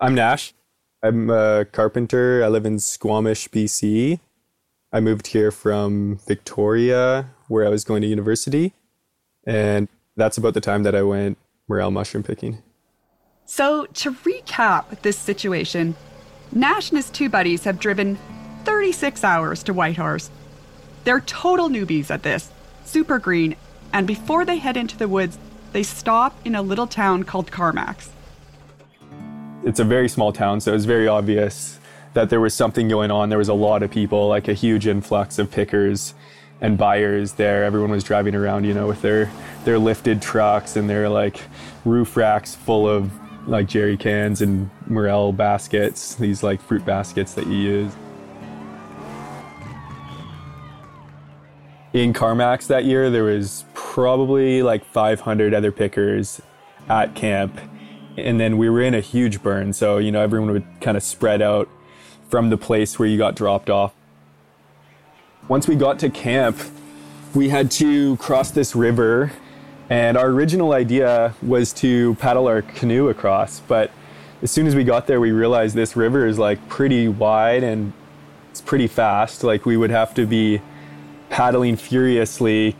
I'm 0.00 0.14
Nash. 0.14 0.54
I'm 1.02 1.30
a 1.30 1.64
carpenter. 1.64 2.42
I 2.44 2.48
live 2.48 2.66
in 2.66 2.78
Squamish, 2.78 3.48
BC. 3.48 4.20
I 4.92 5.00
moved 5.00 5.28
here 5.28 5.50
from 5.50 6.18
Victoria, 6.26 7.30
where 7.48 7.66
I 7.66 7.68
was 7.68 7.84
going 7.84 8.02
to 8.02 8.08
university. 8.08 8.74
And 9.44 9.88
that's 10.16 10.38
about 10.38 10.54
the 10.54 10.60
time 10.60 10.82
that 10.82 10.94
I 10.94 11.02
went 11.02 11.38
morel 11.68 11.90
mushroom 11.90 12.22
picking. 12.22 12.58
So, 13.46 13.86
to 13.86 14.12
recap 14.12 15.02
this 15.02 15.18
situation, 15.18 15.96
Nash 16.52 16.90
and 16.90 16.98
his 16.98 17.10
two 17.10 17.28
buddies 17.28 17.64
have 17.64 17.78
driven 17.78 18.18
36 18.64 19.24
hours 19.24 19.62
to 19.64 19.72
Whitehorse. 19.72 20.30
They're 21.04 21.20
total 21.20 21.68
newbies 21.68 22.10
at 22.10 22.22
this, 22.22 22.50
super 22.84 23.18
green, 23.18 23.56
and 23.92 24.06
before 24.06 24.44
they 24.44 24.58
head 24.58 24.76
into 24.76 24.96
the 24.96 25.08
woods, 25.08 25.38
they 25.72 25.82
stop 25.82 26.34
in 26.44 26.54
a 26.54 26.62
little 26.62 26.86
town 26.86 27.24
called 27.24 27.50
Carmacks. 27.50 28.10
It's 29.64 29.80
a 29.80 29.84
very 29.84 30.08
small 30.08 30.32
town, 30.32 30.60
so 30.60 30.72
it 30.72 30.74
was 30.74 30.84
very 30.84 31.08
obvious 31.08 31.78
that 32.14 32.30
there 32.30 32.40
was 32.40 32.54
something 32.54 32.88
going 32.88 33.10
on. 33.10 33.28
There 33.28 33.38
was 33.38 33.48
a 33.48 33.54
lot 33.54 33.82
of 33.82 33.90
people, 33.90 34.28
like 34.28 34.48
a 34.48 34.52
huge 34.52 34.86
influx 34.86 35.38
of 35.38 35.50
pickers 35.50 36.14
and 36.60 36.78
buyers 36.78 37.32
there. 37.32 37.64
Everyone 37.64 37.90
was 37.90 38.04
driving 38.04 38.34
around, 38.34 38.64
you 38.64 38.74
know, 38.74 38.86
with 38.86 39.02
their 39.02 39.30
their 39.64 39.78
lifted 39.78 40.20
trucks 40.20 40.76
and 40.76 40.88
their 40.88 41.08
like 41.08 41.40
roof 41.84 42.16
racks 42.16 42.54
full 42.54 42.88
of 42.88 43.10
like 43.48 43.66
jerry 43.66 43.96
cans 43.96 44.42
and 44.42 44.70
morel 44.86 45.32
baskets, 45.32 46.14
these 46.14 46.42
like 46.42 46.60
fruit 46.60 46.84
baskets 46.84 47.34
that 47.34 47.46
you 47.46 47.54
use. 47.54 47.92
In 51.92 52.12
Carmacks 52.12 52.66
that 52.68 52.84
year, 52.84 53.10
there 53.10 53.24
was 53.24 53.64
probably 53.74 54.62
like 54.62 54.84
500 54.84 55.52
other 55.52 55.70
pickers 55.70 56.40
at 56.88 57.14
camp. 57.14 57.60
And 58.16 58.40
then 58.40 58.56
we 58.58 58.70
were 58.70 58.80
in 58.80 58.94
a 58.94 59.00
huge 59.00 59.42
burn. 59.42 59.72
So, 59.72 59.98
you 59.98 60.10
know, 60.10 60.22
everyone 60.22 60.52
would 60.52 60.66
kind 60.80 60.96
of 60.96 61.02
spread 61.02 61.42
out 61.42 61.68
from 62.28 62.50
the 62.50 62.56
place 62.56 62.98
where 62.98 63.08
you 63.08 63.18
got 63.18 63.36
dropped 63.36 63.68
off. 63.68 63.92
Once 65.48 65.68
we 65.68 65.76
got 65.76 65.98
to 65.98 66.08
camp, 66.08 66.58
we 67.34 67.50
had 67.50 67.70
to 67.72 68.16
cross 68.16 68.50
this 68.50 68.74
river 68.74 69.32
and 69.92 70.16
our 70.16 70.28
original 70.28 70.72
idea 70.72 71.34
was 71.42 71.72
to 71.74 72.14
paddle 72.14 72.46
our 72.46 72.62
canoe 72.62 73.08
across, 73.08 73.60
but 73.60 73.90
as 74.40 74.50
soon 74.50 74.66
as 74.66 74.74
we 74.74 74.84
got 74.84 75.06
there, 75.06 75.20
we 75.20 75.32
realized 75.32 75.74
this 75.74 75.96
river 75.96 76.26
is 76.26 76.38
like 76.38 76.66
pretty 76.70 77.08
wide 77.08 77.62
and 77.62 77.92
it's 78.50 78.62
pretty 78.62 78.86
fast. 78.86 79.44
Like 79.44 79.66
we 79.66 79.76
would 79.76 79.90
have 79.90 80.14
to 80.14 80.26
be 80.26 80.62
paddling 81.32 81.76
furiously 81.76 82.76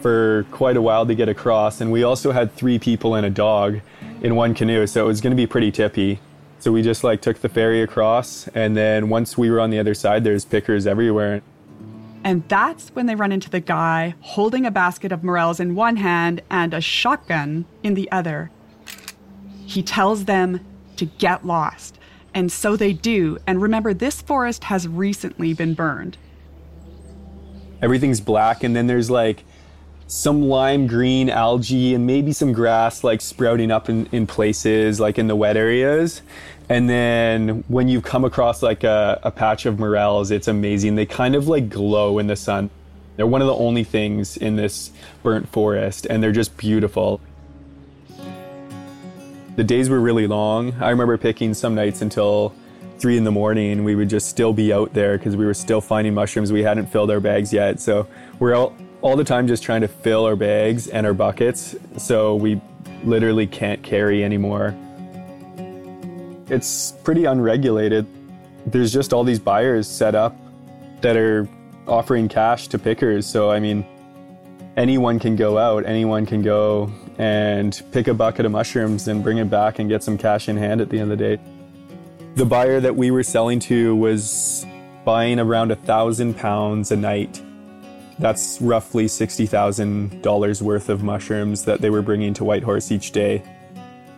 for 0.00 0.46
quite 0.52 0.76
a 0.76 0.80
while 0.80 1.04
to 1.04 1.14
get 1.14 1.28
across. 1.28 1.80
And 1.80 1.90
we 1.90 2.04
also 2.04 2.30
had 2.30 2.52
three 2.54 2.78
people 2.78 3.16
and 3.16 3.26
a 3.26 3.30
dog 3.30 3.80
in 4.22 4.36
one 4.36 4.54
canoe, 4.54 4.86
so 4.86 5.04
it 5.04 5.08
was 5.08 5.20
going 5.20 5.32
to 5.32 5.36
be 5.36 5.46
pretty 5.46 5.72
tippy. 5.72 6.20
So 6.60 6.70
we 6.70 6.82
just 6.82 7.02
like 7.02 7.20
took 7.20 7.40
the 7.40 7.48
ferry 7.48 7.82
across, 7.82 8.46
and 8.48 8.76
then 8.76 9.08
once 9.08 9.36
we 9.36 9.50
were 9.50 9.60
on 9.60 9.70
the 9.70 9.80
other 9.80 9.92
side, 9.92 10.22
there's 10.22 10.44
pickers 10.44 10.86
everywhere. 10.86 11.42
And 12.22 12.48
that's 12.48 12.90
when 12.90 13.06
they 13.06 13.16
run 13.16 13.32
into 13.32 13.50
the 13.50 13.60
guy 13.60 14.14
holding 14.20 14.64
a 14.64 14.70
basket 14.70 15.10
of 15.10 15.24
morels 15.24 15.58
in 15.58 15.74
one 15.74 15.96
hand 15.96 16.42
and 16.48 16.72
a 16.72 16.80
shotgun 16.80 17.66
in 17.82 17.94
the 17.94 18.10
other. 18.12 18.52
He 19.66 19.82
tells 19.82 20.26
them 20.26 20.64
to 20.96 21.06
get 21.06 21.44
lost. 21.44 21.98
And 22.34 22.52
so 22.52 22.76
they 22.76 22.92
do. 22.92 23.38
And 23.48 23.60
remember, 23.60 23.92
this 23.92 24.22
forest 24.22 24.64
has 24.64 24.86
recently 24.86 25.54
been 25.54 25.74
burned. 25.74 26.18
Everything's 27.82 28.20
black, 28.20 28.64
and 28.64 28.74
then 28.74 28.86
there's 28.86 29.10
like 29.10 29.44
some 30.08 30.42
lime 30.42 30.86
green 30.86 31.28
algae 31.28 31.94
and 31.94 32.06
maybe 32.06 32.32
some 32.32 32.52
grass 32.52 33.02
like 33.02 33.20
sprouting 33.20 33.72
up 33.72 33.88
in, 33.88 34.06
in 34.12 34.24
places 34.24 35.00
like 35.00 35.18
in 35.18 35.26
the 35.26 35.34
wet 35.34 35.56
areas 35.56 36.22
and 36.68 36.90
then 36.90 37.64
when 37.68 37.88
you 37.88 38.00
come 38.00 38.24
across 38.24 38.62
like 38.62 38.82
a, 38.82 39.20
a 39.22 39.30
patch 39.30 39.66
of 39.66 39.78
morels, 39.78 40.30
it's 40.30 40.48
amazing. 40.48 40.96
They 40.96 41.06
kind 41.06 41.34
of 41.36 41.46
like 41.46 41.68
glow 41.68 42.18
in 42.18 42.26
the 42.26 42.36
sun. 42.36 42.70
They're 43.16 43.26
one 43.26 43.40
of 43.40 43.46
the 43.46 43.54
only 43.54 43.84
things 43.84 44.36
in 44.36 44.56
this 44.56 44.90
burnt 45.22 45.48
forest, 45.48 46.06
and 46.10 46.22
they're 46.22 46.32
just 46.32 46.56
beautiful. 46.56 47.20
The 49.54 49.64
days 49.64 49.88
were 49.88 50.00
really 50.00 50.26
long. 50.26 50.74
I 50.82 50.90
remember 50.90 51.16
picking 51.16 51.54
some 51.54 51.74
nights 51.74 52.02
until 52.02 52.52
three 52.98 53.16
in 53.16 53.24
the 53.24 53.30
morning. 53.30 53.84
We 53.84 53.94
would 53.94 54.08
just 54.08 54.28
still 54.28 54.52
be 54.52 54.72
out 54.72 54.92
there 54.92 55.16
because 55.18 55.36
we 55.36 55.44
were 55.44 55.54
still 55.54 55.80
finding 55.80 56.14
mushrooms. 56.14 56.52
We 56.52 56.62
hadn't 56.62 56.86
filled 56.86 57.10
our 57.10 57.20
bags 57.20 57.52
yet. 57.52 57.80
So 57.80 58.06
we're 58.38 58.54
all, 58.54 58.74
all 59.02 59.16
the 59.16 59.24
time 59.24 59.46
just 59.46 59.62
trying 59.62 59.82
to 59.82 59.88
fill 59.88 60.24
our 60.24 60.36
bags 60.36 60.88
and 60.88 61.06
our 61.06 61.14
buckets. 61.14 61.76
So 61.96 62.34
we 62.34 62.60
literally 63.04 63.46
can't 63.46 63.82
carry 63.82 64.24
anymore. 64.24 64.74
It's 66.48 66.92
pretty 67.04 67.24
unregulated. 67.24 68.06
There's 68.66 68.92
just 68.92 69.12
all 69.12 69.24
these 69.24 69.40
buyers 69.40 69.88
set 69.88 70.14
up 70.14 70.36
that 71.00 71.16
are 71.16 71.48
offering 71.86 72.28
cash 72.28 72.68
to 72.68 72.78
pickers. 72.78 73.26
So, 73.26 73.50
I 73.50 73.60
mean, 73.60 73.84
anyone 74.76 75.18
can 75.18 75.36
go 75.36 75.58
out, 75.58 75.86
anyone 75.86 76.26
can 76.26 76.42
go 76.42 76.90
and 77.18 77.80
pick 77.92 78.08
a 78.08 78.14
bucket 78.14 78.44
of 78.44 78.52
mushrooms 78.52 79.08
and 79.08 79.22
bring 79.22 79.38
it 79.38 79.48
back 79.48 79.78
and 79.78 79.88
get 79.88 80.02
some 80.02 80.18
cash 80.18 80.48
in 80.48 80.56
hand 80.56 80.80
at 80.80 80.88
the 80.88 80.98
end 80.98 81.10
of 81.10 81.18
the 81.18 81.36
day. 81.36 81.42
The 82.36 82.44
buyer 82.44 82.80
that 82.80 82.94
we 82.94 83.10
were 83.10 83.22
selling 83.22 83.60
to 83.60 83.96
was 83.96 84.66
buying 85.06 85.40
around 85.40 85.70
a 85.70 85.74
thousand 85.74 86.34
pounds 86.34 86.92
a 86.92 86.96
night. 86.96 87.40
That's 88.18 88.60
roughly 88.60 89.06
$60,000 89.06 90.60
worth 90.60 90.90
of 90.90 91.02
mushrooms 91.02 91.64
that 91.64 91.80
they 91.80 91.88
were 91.88 92.02
bringing 92.02 92.34
to 92.34 92.44
Whitehorse 92.44 92.92
each 92.92 93.12
day. 93.12 93.42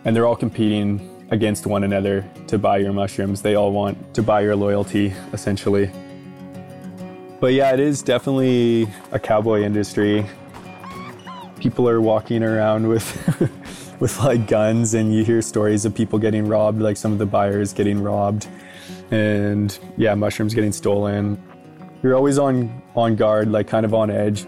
And 0.03 0.13
they're 0.13 0.25
all 0.25 0.35
competing 0.35 1.25
against 1.31 1.65
one 1.65 1.85
another 1.85 2.29
to 2.47 2.57
buy 2.57 2.79
your 2.79 2.91
mushrooms. 2.91 3.41
They 3.41 3.55
all 3.55 3.71
want 3.71 4.13
to 4.15 4.21
buy 4.21 4.41
your 4.41 4.57
loyalty, 4.57 5.13
essentially. 5.31 5.89
But 7.39 7.53
yeah, 7.53 7.71
it 7.71 7.79
is 7.79 8.01
definitely 8.01 8.89
a 9.13 9.19
cowboy 9.19 9.61
industry. 9.61 10.25
People 11.57 11.87
are 11.87 12.01
walking 12.01 12.43
around 12.43 12.85
with 12.85 13.49
with 13.99 14.17
like 14.19 14.47
guns 14.47 14.93
and 14.93 15.13
you 15.13 15.23
hear 15.23 15.41
stories 15.41 15.85
of 15.85 15.93
people 15.93 16.19
getting 16.19 16.47
robbed, 16.47 16.81
like 16.81 16.97
some 16.97 17.11
of 17.11 17.17
the 17.17 17.25
buyers 17.25 17.73
getting 17.73 18.01
robbed 18.01 18.47
and 19.11 19.79
yeah, 19.97 20.15
mushrooms 20.15 20.53
getting 20.53 20.71
stolen. 20.71 21.41
You're 22.01 22.15
always 22.15 22.37
on 22.37 22.81
on 22.95 23.15
guard, 23.15 23.51
like 23.51 23.67
kind 23.67 23.85
of 23.85 23.93
on 23.93 24.09
edge. 24.09 24.45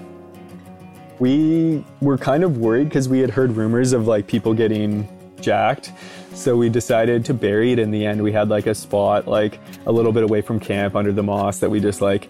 We 1.20 1.86
were 2.02 2.18
kind 2.18 2.44
of 2.44 2.58
worried 2.58 2.90
because 2.90 3.08
we 3.08 3.20
had 3.20 3.30
heard 3.30 3.52
rumors 3.52 3.94
of 3.94 4.08
like 4.08 4.28
people 4.28 4.54
getting 4.54 5.08
jacked. 5.40 5.92
So 6.34 6.56
we 6.56 6.70
decided 6.70 7.26
to 7.26 7.34
bury 7.34 7.74
it 7.74 7.80
in 7.80 7.92
the 7.92 8.06
end. 8.06 8.24
We 8.24 8.32
had 8.32 8.50
like 8.50 8.68
a 8.68 8.76
spot 8.76 9.28
like 9.28 9.60
a 9.86 9.92
little 9.92 10.12
bit 10.12 10.24
away 10.24 10.42
from 10.42 10.60
camp 10.60 10.96
under 10.96 11.12
the 11.12 11.24
moss 11.24 11.60
that 11.60 11.70
we 11.70 11.80
just 11.80 12.02
like 12.02 12.30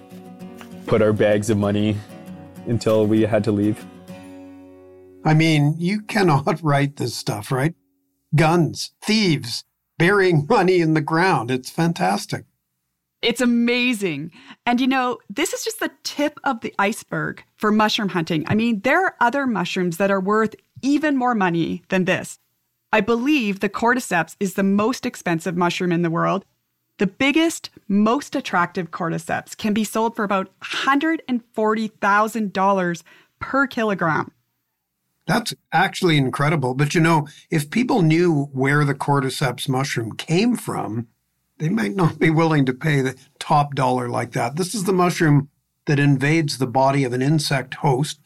put 0.88 1.01
our 1.01 1.13
bags 1.13 1.49
of 1.49 1.57
money 1.57 1.95
until 2.67 3.05
we 3.05 3.21
had 3.21 3.43
to 3.43 3.51
leave. 3.51 3.86
I 5.23 5.34
mean, 5.34 5.75
you 5.77 6.01
cannot 6.01 6.60
write 6.63 6.97
this 6.97 7.15
stuff, 7.15 7.51
right? 7.51 7.75
Guns, 8.36 8.91
thieves, 9.01 9.63
burying 9.97 10.45
money 10.49 10.79
in 10.79 10.93
the 10.93 11.01
ground. 11.01 11.51
It's 11.51 11.69
fantastic. 11.69 12.45
It's 13.21 13.41
amazing. 13.41 14.31
And 14.65 14.81
you 14.81 14.88
know, 14.88 15.19
this 15.29 15.53
is 15.53 15.63
just 15.63 15.79
the 15.79 15.91
tip 16.03 16.39
of 16.43 16.62
the 16.62 16.73
iceberg 16.79 17.43
for 17.55 17.71
mushroom 17.71 18.10
hunting. 18.10 18.43
I 18.47 18.55
mean, 18.55 18.81
there 18.81 19.05
are 19.05 19.15
other 19.19 19.45
mushrooms 19.45 19.97
that 19.97 20.10
are 20.10 20.19
worth 20.19 20.55
even 20.81 21.17
more 21.17 21.36
money 21.36 21.84
than 21.89 22.05
this. 22.05 22.39
I 22.91 23.01
believe 23.01 23.60
the 23.60 23.69
cordyceps 23.69 24.36
is 24.39 24.55
the 24.55 24.63
most 24.63 25.05
expensive 25.05 25.55
mushroom 25.55 25.91
in 25.91 26.01
the 26.01 26.10
world. 26.10 26.45
The 26.97 27.05
biggest, 27.07 27.69
most 27.88 28.36
attractive 28.36 28.91
cordyceps 28.91 29.55
can 29.55 29.73
be 29.73 29.84
sold 29.84 30.15
for 30.15 30.23
about 30.23 30.49
$140,000 30.62 33.03
per 33.39 33.67
kilogram. 33.67 34.31
That's 35.32 35.54
actually 35.72 36.17
incredible. 36.17 36.74
But 36.74 36.94
you 36.94 37.00
know, 37.00 37.26
if 37.50 37.70
people 37.72 38.02
knew 38.02 38.50
where 38.52 38.84
the 38.84 38.94
cordyceps 38.94 39.70
mushroom 39.70 40.12
came 40.17 40.58
from, 40.58 41.08
they 41.58 41.70
might 41.70 41.96
not 41.96 42.20
be 42.20 42.30
willing 42.30 42.65
to 42.65 42.74
pay 42.74 43.00
the 43.00 43.15
top 43.39 43.74
dollar 43.74 44.10
like 44.10 44.34
that. 44.34 44.58
This 44.58 44.76
is 44.76 44.84
the 44.84 44.91
mushroom 44.91 45.48
that 45.86 46.00
invades 46.00 46.58
the 46.58 46.67
body 46.67 47.06
of 47.06 47.13
an 47.13 47.22
insect 47.22 47.76
host. 47.76 48.20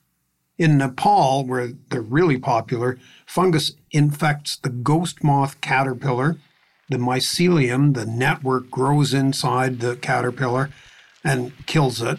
In 0.57 0.79
Nepal, 0.79 1.45
where 1.45 1.73
they're 1.89 2.01
really 2.01 2.39
popular, 2.39 2.97
fungus 3.27 3.73
infects 3.91 4.57
the 4.57 4.69
ghost 4.69 5.23
moth 5.23 5.61
caterpillar. 5.61 6.37
The 6.89 6.97
mycelium, 6.97 7.93
the 7.93 8.07
network, 8.07 8.71
grows 8.71 9.13
inside 9.13 9.79
the 9.79 9.95
caterpillar 9.95 10.71
and 11.23 11.53
kills 11.67 12.01
it. 12.01 12.17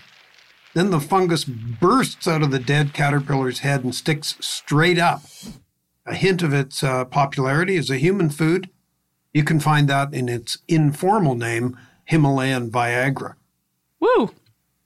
Then 0.77 0.91
the 0.91 1.01
fungus 1.01 1.47
bursts 1.47 2.29
out 2.29 2.43
of 2.43 2.51
the 2.51 2.59
dead 2.59 2.93
caterpillar's 2.93 3.61
head 3.61 3.83
and 3.83 3.95
sticks 3.95 4.37
straight 4.41 4.99
up. 4.99 5.23
A 6.05 6.15
hint 6.15 6.43
of 6.43 6.53
its 6.53 6.85
uh, 6.85 7.07
popularity 7.07 7.79
as 7.79 7.89
a 7.89 7.97
human 7.97 8.29
food. 8.29 8.69
You 9.33 9.43
can 9.43 9.59
find 9.59 9.89
that 9.89 10.13
in 10.13 10.29
its 10.29 10.59
informal 10.69 11.35
name, 11.35 11.79
Himalayan 12.05 12.71
Viagra. 12.71 13.37
Woo! 14.01 14.35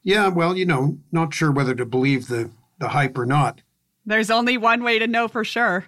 Yeah, 0.04 0.28
well, 0.28 0.56
you 0.56 0.64
know, 0.64 0.98
not 1.10 1.34
sure 1.34 1.50
whether 1.50 1.74
to 1.74 1.84
believe 1.84 2.28
the, 2.28 2.52
the 2.78 2.90
hype 2.90 3.18
or 3.18 3.26
not. 3.26 3.62
There's 4.06 4.30
only 4.30 4.56
one 4.56 4.84
way 4.84 5.00
to 5.00 5.08
know 5.08 5.26
for 5.26 5.42
sure. 5.42 5.86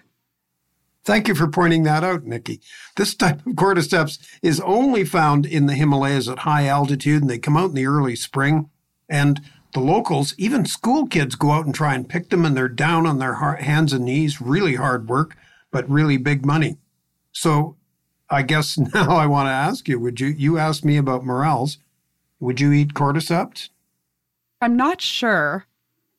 Thank 1.05 1.29
you 1.29 1.33
for 1.33 1.47
pointing 1.47 1.83
that 1.83 2.03
out, 2.03 2.25
Nikki. 2.25 2.59
This 2.97 3.15
type 3.15 3.47
of 3.47 3.53
cordyceps 3.53 4.19
is 4.41 4.59
only 4.59 5.05
found 5.05 5.45
in 5.45 5.67
the 5.67 5.75
Himalayas 5.75 6.27
at 6.27 6.39
high 6.39 6.67
altitude, 6.67 7.21
and 7.21 7.29
they 7.29 7.39
come 7.39 7.55
out 7.55 7.69
in 7.69 7.75
the 7.75 7.87
early 7.87 8.17
spring. 8.17 8.69
And 9.07 9.41
the 9.73 9.79
locals, 9.79 10.33
even 10.37 10.65
school 10.65 11.07
kids, 11.07 11.35
go 11.35 11.51
out 11.51 11.65
and 11.65 11.75
try 11.75 11.95
and 11.95 12.07
pick 12.07 12.29
them, 12.29 12.45
and 12.45 12.55
they're 12.55 12.69
down 12.69 13.05
on 13.05 13.19
their 13.19 13.33
hands 13.33 13.93
and 13.93 14.05
knees. 14.05 14.41
Really 14.41 14.75
hard 14.75 15.07
work, 15.07 15.35
but 15.71 15.89
really 15.89 16.17
big 16.17 16.45
money. 16.45 16.77
So, 17.31 17.75
I 18.29 18.41
guess 18.43 18.77
now 18.93 19.15
I 19.15 19.25
want 19.25 19.47
to 19.47 19.51
ask 19.51 19.87
you: 19.87 19.99
Would 19.99 20.19
you? 20.19 20.27
You 20.27 20.57
asked 20.57 20.85
me 20.85 20.97
about 20.97 21.25
morels. 21.25 21.77
Would 22.39 22.59
you 22.59 22.71
eat 22.71 22.93
cordyceps? 22.93 23.69
I'm 24.61 24.75
not 24.75 25.01
sure. 25.01 25.65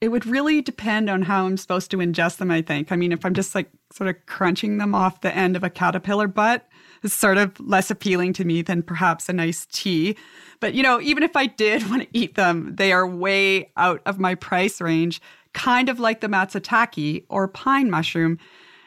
It 0.00 0.08
would 0.08 0.26
really 0.26 0.60
depend 0.60 1.08
on 1.08 1.22
how 1.22 1.46
I'm 1.46 1.56
supposed 1.56 1.90
to 1.92 1.98
ingest 1.98 2.36
them, 2.36 2.50
I 2.50 2.60
think. 2.60 2.92
I 2.92 2.96
mean, 2.96 3.12
if 3.12 3.24
I'm 3.24 3.34
just 3.34 3.54
like 3.54 3.70
sort 3.92 4.10
of 4.10 4.16
crunching 4.26 4.78
them 4.78 4.94
off 4.94 5.20
the 5.20 5.34
end 5.34 5.56
of 5.56 5.64
a 5.64 5.70
caterpillar 5.70 6.28
butt, 6.28 6.68
it's 7.04 7.14
sort 7.14 7.38
of 7.38 7.58
less 7.60 7.90
appealing 7.90 8.32
to 8.34 8.44
me 8.44 8.62
than 8.62 8.82
perhaps 8.82 9.28
a 9.28 9.32
nice 9.32 9.66
tea. 9.70 10.16
But, 10.60 10.74
you 10.74 10.82
know, 10.82 11.00
even 11.00 11.22
if 11.22 11.36
I 11.36 11.46
did 11.46 11.88
want 11.90 12.02
to 12.02 12.08
eat 12.12 12.34
them, 12.34 12.74
they 12.74 12.92
are 12.92 13.06
way 13.06 13.70
out 13.76 14.00
of 14.06 14.18
my 14.18 14.34
price 14.34 14.80
range, 14.80 15.20
kind 15.52 15.88
of 15.88 16.00
like 16.00 16.20
the 16.20 16.28
matsutake 16.28 17.24
or 17.28 17.46
pine 17.46 17.90
mushroom. 17.90 18.38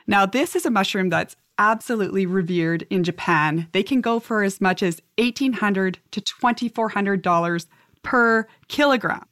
Now, 0.08 0.26
this 0.26 0.56
is 0.56 0.66
a 0.66 0.72
mushroom 0.72 1.10
that's 1.10 1.36
absolutely 1.60 2.26
revered 2.26 2.86
in 2.90 3.04
Japan. 3.04 3.68
They 3.72 3.84
can 3.84 4.02
go 4.02 4.20
for 4.20 4.44
as 4.44 4.62
much 4.62 4.84
as 4.84 5.02
1,800 5.18 6.00
to 6.12 6.22
$2,400 6.22 7.66
per 8.04 8.48
kilogram 8.68 9.26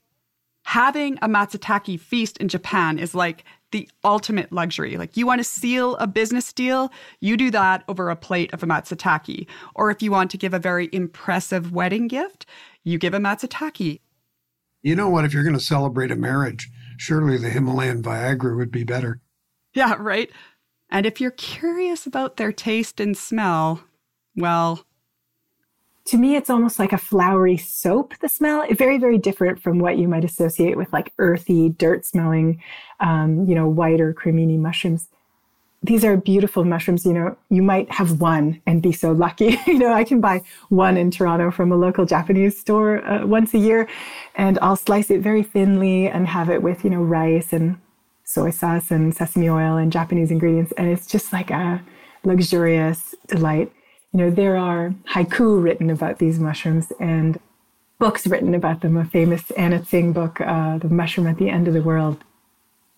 having 0.65 1.15
a 1.21 1.29
matsutake 1.29 1.99
feast 1.99 2.37
in 2.37 2.47
Japan 2.47 2.97
is 2.97 3.13
like 3.13 3.45
the 3.75 3.89
ultimate 4.05 4.53
luxury. 4.53 4.95
Like 4.95 5.17
you 5.17 5.27
want 5.27 5.39
to 5.39 5.43
seal 5.43 5.97
a 5.97 6.07
business 6.07 6.53
deal, 6.53 6.93
you 7.19 7.35
do 7.35 7.51
that 7.51 7.83
over 7.89 8.09
a 8.09 8.15
plate 8.15 8.53
of 8.53 8.63
a 8.63 8.65
matsutake. 8.65 9.47
Or 9.75 9.91
if 9.91 10.01
you 10.01 10.11
want 10.11 10.31
to 10.31 10.37
give 10.37 10.53
a 10.53 10.59
very 10.59 10.87
impressive 10.93 11.73
wedding 11.73 12.07
gift, 12.07 12.45
you 12.85 12.97
give 12.97 13.13
a 13.13 13.19
matsutake. 13.19 13.99
You 14.81 14.95
know 14.95 15.09
what? 15.09 15.25
If 15.25 15.33
you're 15.33 15.43
going 15.43 15.57
to 15.57 15.59
celebrate 15.59 16.09
a 16.09 16.15
marriage, 16.15 16.71
surely 16.95 17.37
the 17.37 17.49
Himalayan 17.49 18.01
Viagra 18.01 18.55
would 18.55 18.71
be 18.71 18.85
better. 18.85 19.19
Yeah, 19.73 19.95
right. 19.99 20.31
And 20.89 21.05
if 21.05 21.19
you're 21.19 21.31
curious 21.31 22.05
about 22.05 22.37
their 22.37 22.53
taste 22.53 23.01
and 23.01 23.17
smell, 23.17 23.83
well, 24.37 24.85
to 26.05 26.17
me, 26.17 26.35
it's 26.35 26.51
almost 26.51 26.77
like 26.77 26.93
a 26.93 26.99
flowery 26.99 27.57
soap, 27.57 28.13
the 28.19 28.29
smell. 28.29 28.63
Very, 28.71 28.99
very 28.99 29.17
different 29.17 29.59
from 29.59 29.79
what 29.79 29.97
you 29.97 30.07
might 30.07 30.23
associate 30.23 30.77
with 30.77 30.93
like 30.93 31.11
earthy, 31.17 31.69
dirt 31.69 32.05
smelling, 32.05 32.61
um, 32.99 33.45
you 33.47 33.55
know, 33.55 33.67
white 33.67 33.99
or 33.99 34.13
cremini 34.13 34.57
mushrooms. 34.59 35.07
These 35.81 36.05
are 36.05 36.15
beautiful 36.15 36.63
mushrooms. 36.63 37.05
You 37.05 37.13
know, 37.13 37.37
you 37.49 37.63
might 37.63 37.91
have 37.91 38.21
one 38.21 38.61
and 38.67 38.83
be 38.83 38.91
so 38.91 39.13
lucky. 39.13 39.59
you 39.67 39.79
know, 39.79 39.93
I 39.93 40.03
can 40.03 40.21
buy 40.21 40.43
one 40.69 40.95
in 40.95 41.09
Toronto 41.09 41.49
from 41.49 41.71
a 41.71 41.75
local 41.75 42.05
Japanese 42.05 42.59
store 42.59 43.03
uh, 43.03 43.25
once 43.25 43.55
a 43.55 43.59
year, 43.59 43.87
and 44.35 44.59
I'll 44.61 44.75
slice 44.75 45.09
it 45.09 45.21
very 45.21 45.41
thinly 45.41 46.07
and 46.07 46.27
have 46.27 46.51
it 46.51 46.61
with, 46.61 46.83
you 46.83 46.91
know, 46.91 47.01
rice 47.01 47.51
and 47.51 47.79
soy 48.25 48.51
sauce 48.51 48.91
and 48.91 49.15
sesame 49.15 49.49
oil 49.49 49.75
and 49.77 49.91
Japanese 49.91 50.29
ingredients. 50.29 50.71
And 50.77 50.87
it's 50.87 51.07
just 51.07 51.33
like 51.33 51.49
a 51.49 51.83
luxurious 52.23 53.15
delight 53.27 53.71
you 54.15 54.21
know, 54.21 54.31
there 54.31 54.55
are 54.55 54.95
haiku 55.13 55.61
written 55.61 55.89
about 55.89 56.19
these 56.19 56.39
mushrooms 56.39 56.93
and 57.01 57.37
books 57.99 58.25
written 58.25 58.55
about 58.55 58.79
them. 58.79 58.95
A 58.95 59.03
famous 59.03 59.51
Anna 59.51 59.83
Tsing 59.83 60.13
book, 60.13 60.39
uh, 60.39 60.77
The 60.77 60.87
Mushroom 60.87 61.27
at 61.27 61.37
the 61.37 61.49
End 61.49 61.67
of 61.67 61.73
the 61.73 61.81
World. 61.81 62.23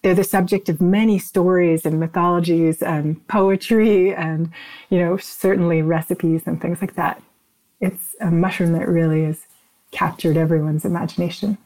They're 0.03 0.13
the 0.13 0.23
subject 0.23 0.69
of 0.69 0.80
many 0.80 1.17
stories 1.17 1.88
and 1.88 1.99
mythologies 1.99 2.84
and 2.84 3.27
poetry 3.27 4.13
and, 4.13 4.51
you 4.91 4.99
know, 4.99 5.17
certainly 5.17 5.82
recipes 5.82 6.43
and 6.45 6.62
things 6.62 6.82
like 6.82 6.93
that. 6.93 7.19
It's 7.82 8.15
a 8.21 8.30
mushroom 8.30 8.73
that 8.73 8.88
really 8.88 9.23
has 9.23 9.47
captured 9.89 10.38
everyone's 10.38 10.86
imagination. 10.86 11.58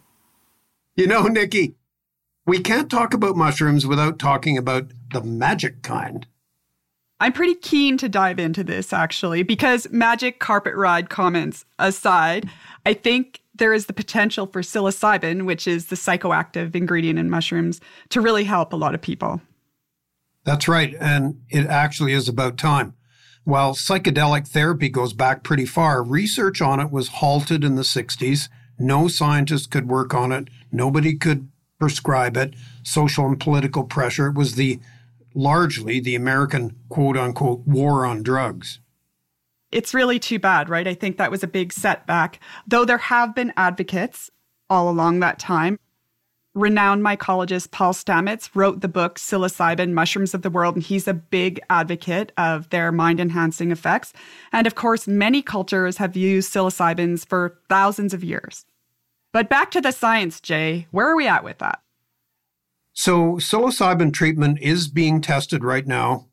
You 0.96 1.08
know, 1.08 1.24
Nikki, 1.24 1.76
we 2.46 2.62
can't 2.62 2.90
talk 2.90 3.14
about 3.14 3.36
mushrooms 3.36 3.86
without 3.86 4.18
talking 4.18 4.58
about 4.58 4.92
the 5.12 5.22
magic 5.22 5.82
kind. 5.82 6.26
I'm 7.22 7.34
pretty 7.34 7.54
keen 7.54 7.98
to 7.98 8.10
dive 8.10 8.40
into 8.40 8.64
this 8.64 8.92
actually 8.92 9.44
because 9.44 9.88
magic 9.92 10.40
carpet 10.40 10.74
ride 10.74 11.12
comments 11.12 11.66
aside, 11.78 12.50
I 12.84 12.96
think 12.96 13.44
there 13.54 13.76
is 13.76 13.86
the 13.86 13.94
potential 13.94 14.48
for 14.48 14.64
psilocybin, 14.64 15.46
which 15.46 15.68
is 15.68 15.86
the 15.86 15.96
psychoactive 15.96 16.74
ingredient 16.74 17.20
in 17.20 17.30
mushrooms, 17.30 17.80
to 18.10 18.22
really 18.22 18.44
help 18.44 18.74
a 18.74 18.76
lot 18.76 18.96
of 18.96 19.02
people. 19.02 19.40
That's 20.46 20.68
right. 20.68 20.96
And 21.00 21.40
it 21.50 21.68
actually 21.68 22.14
is 22.14 22.28
about 22.28 22.58
time. 22.58 22.96
While 23.44 23.76
psychedelic 23.76 24.48
therapy 24.48 24.90
goes 24.90 25.14
back 25.14 25.44
pretty 25.44 25.68
far, 25.68 26.02
research 26.02 26.60
on 26.60 26.80
it 26.80 26.92
was 26.92 27.08
halted 27.10 27.64
in 27.64 27.76
the 27.76 27.84
60s. 27.84 28.50
No 28.80 29.08
scientist 29.08 29.70
could 29.70 29.88
work 29.88 30.16
on 30.16 30.32
it. 30.32 30.48
Nobody 30.72 31.14
could 31.14 31.50
prescribe 31.80 32.36
it. 32.36 32.56
Social 32.82 33.28
and 33.28 33.40
political 33.40 33.84
pressure. 33.84 34.26
It 34.26 34.36
was 34.36 34.56
the 34.56 34.80
largely 35.34 36.00
the 36.00 36.16
American 36.16 36.76
quote 36.90 37.18
unquote 37.18 37.66
war 37.66 38.06
on 38.06 38.24
drugs. 38.24 38.80
It's 39.72 39.94
really 39.94 40.20
too 40.20 40.40
bad, 40.40 40.70
right? 40.70 40.88
I 40.88 40.94
think 40.94 41.18
that 41.18 41.32
was 41.32 41.44
a 41.44 41.48
big 41.48 41.72
setback, 41.72 42.40
though 42.68 42.84
there 42.84 42.98
have 42.98 43.34
been 43.34 43.54
advocates 43.56 44.30
all 44.70 44.90
along 44.90 45.20
that 45.20 45.40
time. 45.40 45.80
Renowned 46.54 47.02
mycologist 47.02 47.72
Paul 47.72 47.94
Stamets 47.94 48.50
wrote 48.54 48.82
the 48.82 48.90
book 48.90 49.18
Psilocybin 49.18 49.94
Mushrooms 49.94 50.34
of 50.34 50.42
the 50.42 50.50
World, 50.50 50.76
and 50.76 50.84
he's 50.84 51.08
a 51.08 51.14
big 51.14 51.62
advocate 51.70 52.34
of 52.38 52.70
their 52.72 52.92
mind 52.92 53.22
enhancing 53.22 53.72
effects. 53.72 54.12
And 54.52 54.68
of 54.68 54.76
course, 54.76 55.08
many 55.08 55.42
cultures 55.42 55.96
have 55.98 56.18
used 56.18 56.54
psilocybins 56.54 57.26
for 57.26 57.58
thousands 57.70 58.14
of 58.14 58.26
years. 58.26 58.66
But 59.32 59.48
back 59.48 59.72
to 59.72 59.80
the 59.80 59.94
science, 59.94 60.42
Jay. 60.42 60.88
Where 60.92 61.08
are 61.08 61.16
we 61.16 61.26
at 61.26 61.46
with 61.46 61.60
that? 61.60 61.82
So, 62.94 63.36
psilocybin 63.36 64.14
treatment 64.14 64.60
is 64.62 64.88
being 64.88 65.22
tested 65.22 65.64
right 65.64 65.88
now 65.88 66.28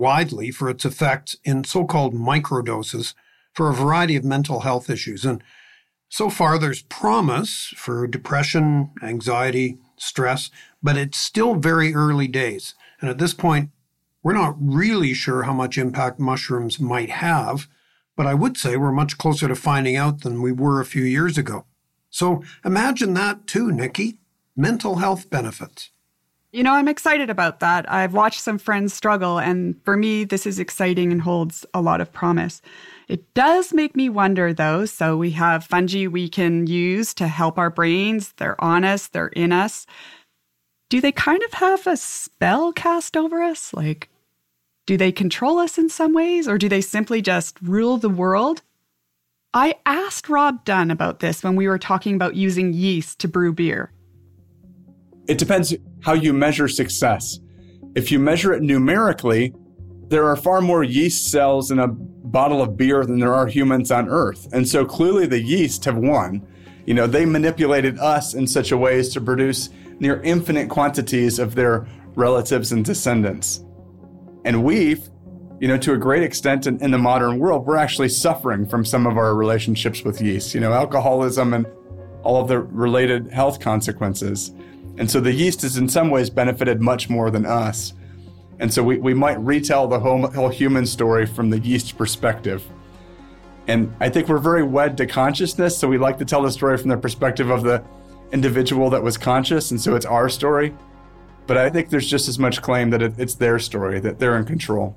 widely 0.00 0.50
for 0.50 0.70
its 0.70 0.84
effects 0.84 1.36
in 1.44 1.62
so 1.62 1.84
called 1.84 2.14
microdoses 2.14 3.14
for 3.52 3.68
a 3.68 3.74
variety 3.74 4.16
of 4.16 4.24
mental 4.24 4.60
health 4.60 4.88
issues. 4.88 5.24
And 5.24 5.42
so 6.08 6.30
far, 6.30 6.58
there's 6.58 6.82
promise 6.82 7.74
for 7.76 8.06
depression, 8.06 8.90
anxiety, 9.02 9.78
stress, 9.96 10.50
but 10.82 10.96
it's 10.96 11.18
still 11.18 11.54
very 11.54 11.94
early 11.94 12.26
days. 12.26 12.74
And 13.00 13.10
at 13.10 13.18
this 13.18 13.34
point, 13.34 13.70
we're 14.22 14.32
not 14.32 14.56
really 14.58 15.12
sure 15.12 15.42
how 15.42 15.52
much 15.52 15.76
impact 15.76 16.18
mushrooms 16.18 16.80
might 16.80 17.10
have, 17.10 17.68
but 18.16 18.26
I 18.26 18.34
would 18.34 18.56
say 18.56 18.76
we're 18.76 18.92
much 18.92 19.18
closer 19.18 19.48
to 19.48 19.54
finding 19.54 19.96
out 19.96 20.22
than 20.22 20.42
we 20.42 20.52
were 20.52 20.80
a 20.80 20.86
few 20.86 21.02
years 21.04 21.36
ago. 21.36 21.64
So 22.10 22.42
imagine 22.64 23.14
that 23.14 23.46
too, 23.46 23.70
Nikki 23.70 24.19
mental 24.60 24.96
health 24.96 25.30
benefits. 25.30 25.90
You 26.52 26.64
know, 26.64 26.74
I'm 26.74 26.88
excited 26.88 27.30
about 27.30 27.60
that. 27.60 27.90
I've 27.90 28.12
watched 28.12 28.40
some 28.40 28.58
friends 28.58 28.92
struggle, 28.92 29.38
and 29.38 29.76
for 29.84 29.96
me, 29.96 30.24
this 30.24 30.46
is 30.46 30.58
exciting 30.58 31.12
and 31.12 31.22
holds 31.22 31.64
a 31.72 31.80
lot 31.80 32.00
of 32.00 32.12
promise. 32.12 32.60
It 33.08 33.32
does 33.34 33.72
make 33.72 33.94
me 33.94 34.08
wonder, 34.08 34.52
though. 34.52 34.84
So, 34.84 35.16
we 35.16 35.30
have 35.30 35.64
fungi 35.64 36.08
we 36.08 36.28
can 36.28 36.66
use 36.66 37.14
to 37.14 37.28
help 37.28 37.56
our 37.56 37.70
brains. 37.70 38.32
They're 38.36 38.62
on 38.62 38.84
us, 38.84 39.06
they're 39.06 39.28
in 39.28 39.52
us. 39.52 39.86
Do 40.88 41.00
they 41.00 41.12
kind 41.12 41.40
of 41.44 41.52
have 41.54 41.86
a 41.86 41.96
spell 41.96 42.72
cast 42.72 43.16
over 43.16 43.42
us? 43.42 43.72
Like, 43.72 44.08
do 44.86 44.96
they 44.96 45.12
control 45.12 45.58
us 45.58 45.78
in 45.78 45.88
some 45.88 46.12
ways, 46.12 46.48
or 46.48 46.58
do 46.58 46.68
they 46.68 46.80
simply 46.80 47.22
just 47.22 47.56
rule 47.62 47.96
the 47.96 48.08
world? 48.08 48.62
I 49.54 49.76
asked 49.86 50.28
Rob 50.28 50.64
Dunn 50.64 50.90
about 50.90 51.20
this 51.20 51.44
when 51.44 51.54
we 51.54 51.68
were 51.68 51.78
talking 51.78 52.16
about 52.16 52.34
using 52.34 52.72
yeast 52.72 53.20
to 53.20 53.28
brew 53.28 53.52
beer. 53.52 53.92
It 55.26 55.38
depends 55.38 55.74
how 56.02 56.12
you 56.12 56.32
measure 56.32 56.68
success. 56.68 57.38
If 57.94 58.10
you 58.10 58.18
measure 58.18 58.52
it 58.52 58.62
numerically, 58.62 59.54
there 60.08 60.26
are 60.26 60.36
far 60.36 60.60
more 60.60 60.82
yeast 60.82 61.30
cells 61.30 61.70
in 61.70 61.78
a 61.78 61.88
bottle 61.88 62.62
of 62.62 62.76
beer 62.76 63.04
than 63.04 63.18
there 63.18 63.34
are 63.34 63.46
humans 63.46 63.90
on 63.90 64.08
Earth. 64.08 64.48
And 64.52 64.68
so 64.68 64.84
clearly 64.84 65.26
the 65.26 65.40
yeast 65.40 65.84
have 65.84 65.96
won. 65.96 66.46
You 66.86 66.94
know, 66.94 67.06
they 67.06 67.24
manipulated 67.24 67.98
us 67.98 68.34
in 68.34 68.46
such 68.46 68.72
a 68.72 68.76
way 68.76 68.98
as 68.98 69.10
to 69.10 69.20
produce 69.20 69.70
near 70.00 70.20
infinite 70.22 70.68
quantities 70.68 71.38
of 71.38 71.54
their 71.54 71.86
relatives 72.14 72.72
and 72.72 72.84
descendants. 72.84 73.64
And 74.44 74.64
we've, 74.64 75.08
you 75.60 75.68
know, 75.68 75.76
to 75.78 75.92
a 75.92 75.98
great 75.98 76.22
extent 76.22 76.66
in, 76.66 76.82
in 76.82 76.90
the 76.90 76.98
modern 76.98 77.38
world, 77.38 77.66
we're 77.66 77.76
actually 77.76 78.08
suffering 78.08 78.66
from 78.66 78.84
some 78.84 79.06
of 79.06 79.16
our 79.16 79.34
relationships 79.34 80.02
with 80.02 80.20
yeast, 80.20 80.54
you 80.54 80.60
know, 80.60 80.72
alcoholism 80.72 81.52
and 81.54 81.66
all 82.22 82.40
of 82.40 82.48
the 82.48 82.58
related 82.58 83.30
health 83.30 83.60
consequences. 83.60 84.52
And 85.00 85.10
so 85.10 85.18
the 85.18 85.32
yeast 85.32 85.62
has 85.62 85.78
in 85.78 85.88
some 85.88 86.10
ways 86.10 86.28
benefited 86.28 86.82
much 86.82 87.08
more 87.08 87.30
than 87.30 87.46
us. 87.46 87.94
And 88.58 88.70
so 88.72 88.82
we, 88.82 88.98
we 88.98 89.14
might 89.14 89.40
retell 89.40 89.88
the 89.88 89.98
whole, 89.98 90.26
whole 90.30 90.50
human 90.50 90.84
story 90.84 91.24
from 91.24 91.48
the 91.48 91.58
yeast 91.58 91.96
perspective. 91.96 92.62
And 93.66 93.90
I 94.00 94.10
think 94.10 94.28
we're 94.28 94.36
very 94.36 94.62
wed 94.62 94.98
to 94.98 95.06
consciousness, 95.06 95.76
so 95.78 95.88
we 95.88 95.96
like 95.96 96.18
to 96.18 96.26
tell 96.26 96.42
the 96.42 96.50
story 96.50 96.76
from 96.76 96.90
the 96.90 96.98
perspective 96.98 97.48
of 97.48 97.62
the 97.62 97.82
individual 98.32 98.90
that 98.90 99.02
was 99.02 99.16
conscious, 99.16 99.70
and 99.70 99.80
so 99.80 99.94
it's 99.94 100.04
our 100.04 100.28
story. 100.28 100.76
But 101.46 101.56
I 101.56 101.70
think 101.70 101.88
there's 101.88 102.06
just 102.06 102.28
as 102.28 102.38
much 102.38 102.60
claim 102.60 102.90
that 102.90 103.00
it, 103.00 103.14
it's 103.16 103.34
their 103.34 103.58
story, 103.58 104.00
that 104.00 104.18
they're 104.18 104.36
in 104.36 104.44
control. 104.44 104.96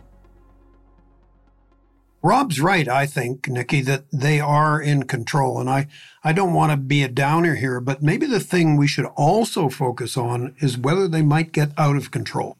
Rob's 2.26 2.62
right, 2.62 2.88
I 2.88 3.06
think, 3.06 3.50
Nikki, 3.50 3.82
that 3.82 4.06
they 4.14 4.40
are 4.40 4.82
in 4.82 5.04
control. 5.04 5.60
And 5.60 5.70
I, 5.70 5.88
I 6.24 6.32
don't 6.32 6.54
want 6.54 6.72
to 6.72 6.78
be 6.78 7.04
a 7.04 7.10
downer 7.10 7.56
here, 7.56 7.82
but 7.82 8.02
maybe 8.02 8.26
the 8.26 8.40
thing 8.40 8.78
we 8.78 8.88
should 8.88 9.08
also 9.18 9.68
focus 9.68 10.16
on 10.16 10.56
is 10.60 10.78
whether 10.78 11.10
they 11.10 11.22
might 11.22 11.52
get 11.52 11.72
out 11.78 11.98
of 11.98 12.12
control. 12.12 12.58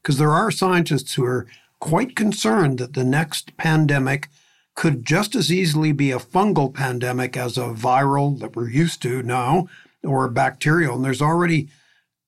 Because 0.00 0.18
there 0.18 0.30
are 0.30 0.52
scientists 0.52 1.14
who 1.14 1.24
are 1.24 1.48
quite 1.80 2.14
concerned 2.14 2.78
that 2.78 2.94
the 2.94 3.04
next 3.04 3.56
pandemic 3.56 4.28
could 4.76 5.04
just 5.04 5.34
as 5.34 5.52
easily 5.52 5.90
be 5.90 6.12
a 6.12 6.18
fungal 6.18 6.72
pandemic 6.72 7.36
as 7.36 7.58
a 7.58 7.72
viral 7.72 8.38
that 8.38 8.54
we're 8.54 8.70
used 8.70 9.02
to 9.02 9.24
now 9.24 9.68
or 10.04 10.28
bacterial. 10.28 10.94
And 10.94 11.04
there's 11.04 11.20
already 11.20 11.68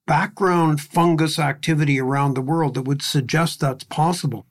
background 0.04 0.80
fungus 0.80 1.38
activity 1.38 2.00
around 2.00 2.34
the 2.34 2.42
world 2.42 2.74
that 2.74 2.82
would 2.82 3.02
suggest 3.02 3.60
that's 3.60 3.84
possible. 3.84 4.46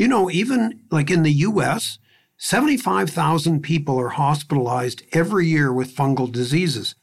You 0.00 0.08
know, 0.08 0.30
even 0.30 0.80
like 0.90 1.10
in 1.10 1.24
the 1.24 1.44
US, 1.44 1.98
75,000 2.38 3.60
people 3.60 4.00
are 4.00 4.08
hospitalized 4.08 5.02
every 5.12 5.46
year 5.46 5.74
with 5.74 5.94
fungal 5.94 6.32
diseases. 6.32 6.94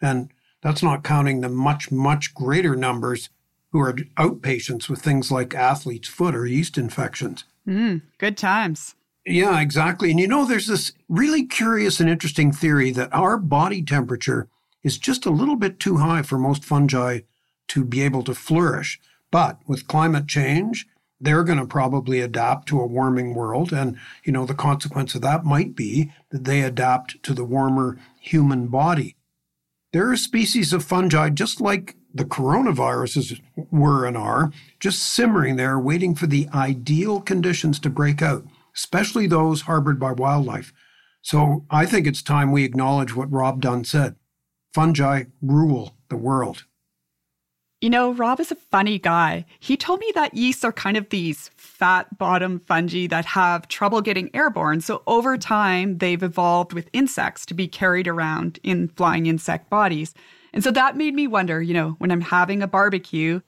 And 0.00 0.30
that's 0.62 0.80
not 0.80 1.02
counting 1.02 1.40
the 1.40 1.48
much, 1.48 1.90
much 1.90 2.32
greater 2.32 2.76
numbers 2.76 3.28
who 3.72 3.80
are 3.80 3.94
outpatients 4.16 4.88
with 4.88 5.02
things 5.02 5.32
like 5.32 5.52
athlete's 5.52 6.06
foot 6.06 6.36
or 6.36 6.46
yeast 6.46 6.78
infections. 6.78 7.42
Mm, 7.66 8.02
good 8.18 8.36
times. 8.36 8.94
Yeah, 9.26 9.60
exactly. 9.60 10.12
And 10.12 10.20
you 10.20 10.28
know, 10.28 10.44
there's 10.44 10.68
this 10.68 10.92
really 11.08 11.44
curious 11.44 11.98
and 11.98 12.08
interesting 12.08 12.52
theory 12.52 12.92
that 12.92 13.12
our 13.12 13.36
body 13.36 13.82
temperature 13.82 14.48
is 14.84 14.96
just 14.96 15.26
a 15.26 15.30
little 15.30 15.56
bit 15.56 15.80
too 15.80 15.96
high 15.96 16.22
for 16.22 16.38
most 16.38 16.64
fungi 16.64 17.22
to 17.66 17.84
be 17.84 18.02
able 18.02 18.22
to 18.22 18.32
flourish. 18.32 19.00
But 19.32 19.58
with 19.66 19.88
climate 19.88 20.28
change, 20.28 20.86
they're 21.24 21.44
going 21.44 21.58
to 21.58 21.66
probably 21.66 22.20
adapt 22.20 22.68
to 22.68 22.80
a 22.80 22.86
warming 22.86 23.34
world. 23.34 23.72
And, 23.72 23.98
you 24.24 24.32
know, 24.32 24.46
the 24.46 24.54
consequence 24.54 25.14
of 25.14 25.22
that 25.22 25.44
might 25.44 25.74
be 25.74 26.12
that 26.30 26.44
they 26.44 26.62
adapt 26.62 27.22
to 27.24 27.34
the 27.34 27.44
warmer 27.44 27.98
human 28.20 28.68
body. 28.68 29.16
There 29.92 30.10
are 30.10 30.16
species 30.16 30.72
of 30.72 30.84
fungi, 30.84 31.30
just 31.30 31.60
like 31.60 31.96
the 32.12 32.24
coronaviruses 32.24 33.40
were 33.70 34.06
and 34.06 34.16
are, 34.16 34.52
just 34.80 35.00
simmering 35.02 35.56
there, 35.56 35.78
waiting 35.78 36.14
for 36.14 36.26
the 36.26 36.48
ideal 36.52 37.20
conditions 37.20 37.78
to 37.80 37.90
break 37.90 38.20
out, 38.20 38.44
especially 38.76 39.26
those 39.26 39.62
harbored 39.62 39.98
by 39.98 40.12
wildlife. 40.12 40.72
So 41.22 41.64
I 41.70 41.86
think 41.86 42.06
it's 42.06 42.22
time 42.22 42.52
we 42.52 42.64
acknowledge 42.64 43.16
what 43.16 43.32
Rob 43.32 43.60
Dunn 43.60 43.84
said 43.84 44.16
fungi 44.74 45.24
rule 45.40 45.94
the 46.08 46.16
world. 46.16 46.64
You 47.84 47.90
know, 47.90 48.14
Rob 48.14 48.40
is 48.40 48.50
a 48.50 48.54
funny 48.54 48.98
guy. 48.98 49.44
He 49.60 49.76
told 49.76 50.00
me 50.00 50.10
that 50.14 50.32
yeasts 50.32 50.64
are 50.64 50.72
kind 50.72 50.96
of 50.96 51.10
these 51.10 51.50
fat 51.58 52.16
bottom 52.16 52.60
fungi 52.60 53.06
that 53.08 53.26
have 53.26 53.68
trouble 53.68 54.00
getting 54.00 54.34
airborne. 54.34 54.80
So 54.80 55.02
over 55.06 55.36
time, 55.36 55.98
they've 55.98 56.22
evolved 56.22 56.72
with 56.72 56.88
insects 56.94 57.44
to 57.44 57.52
be 57.52 57.68
carried 57.68 58.08
around 58.08 58.58
in 58.62 58.88
flying 58.88 59.26
insect 59.26 59.68
bodies. 59.68 60.14
And 60.54 60.64
so 60.64 60.70
that 60.70 60.96
made 60.96 61.12
me 61.12 61.26
wonder, 61.26 61.60
you 61.60 61.74
know, 61.74 61.90
when 61.98 62.10
I'm 62.10 62.22
having 62.22 62.62
a 62.62 62.66
barbecue, 62.66 63.42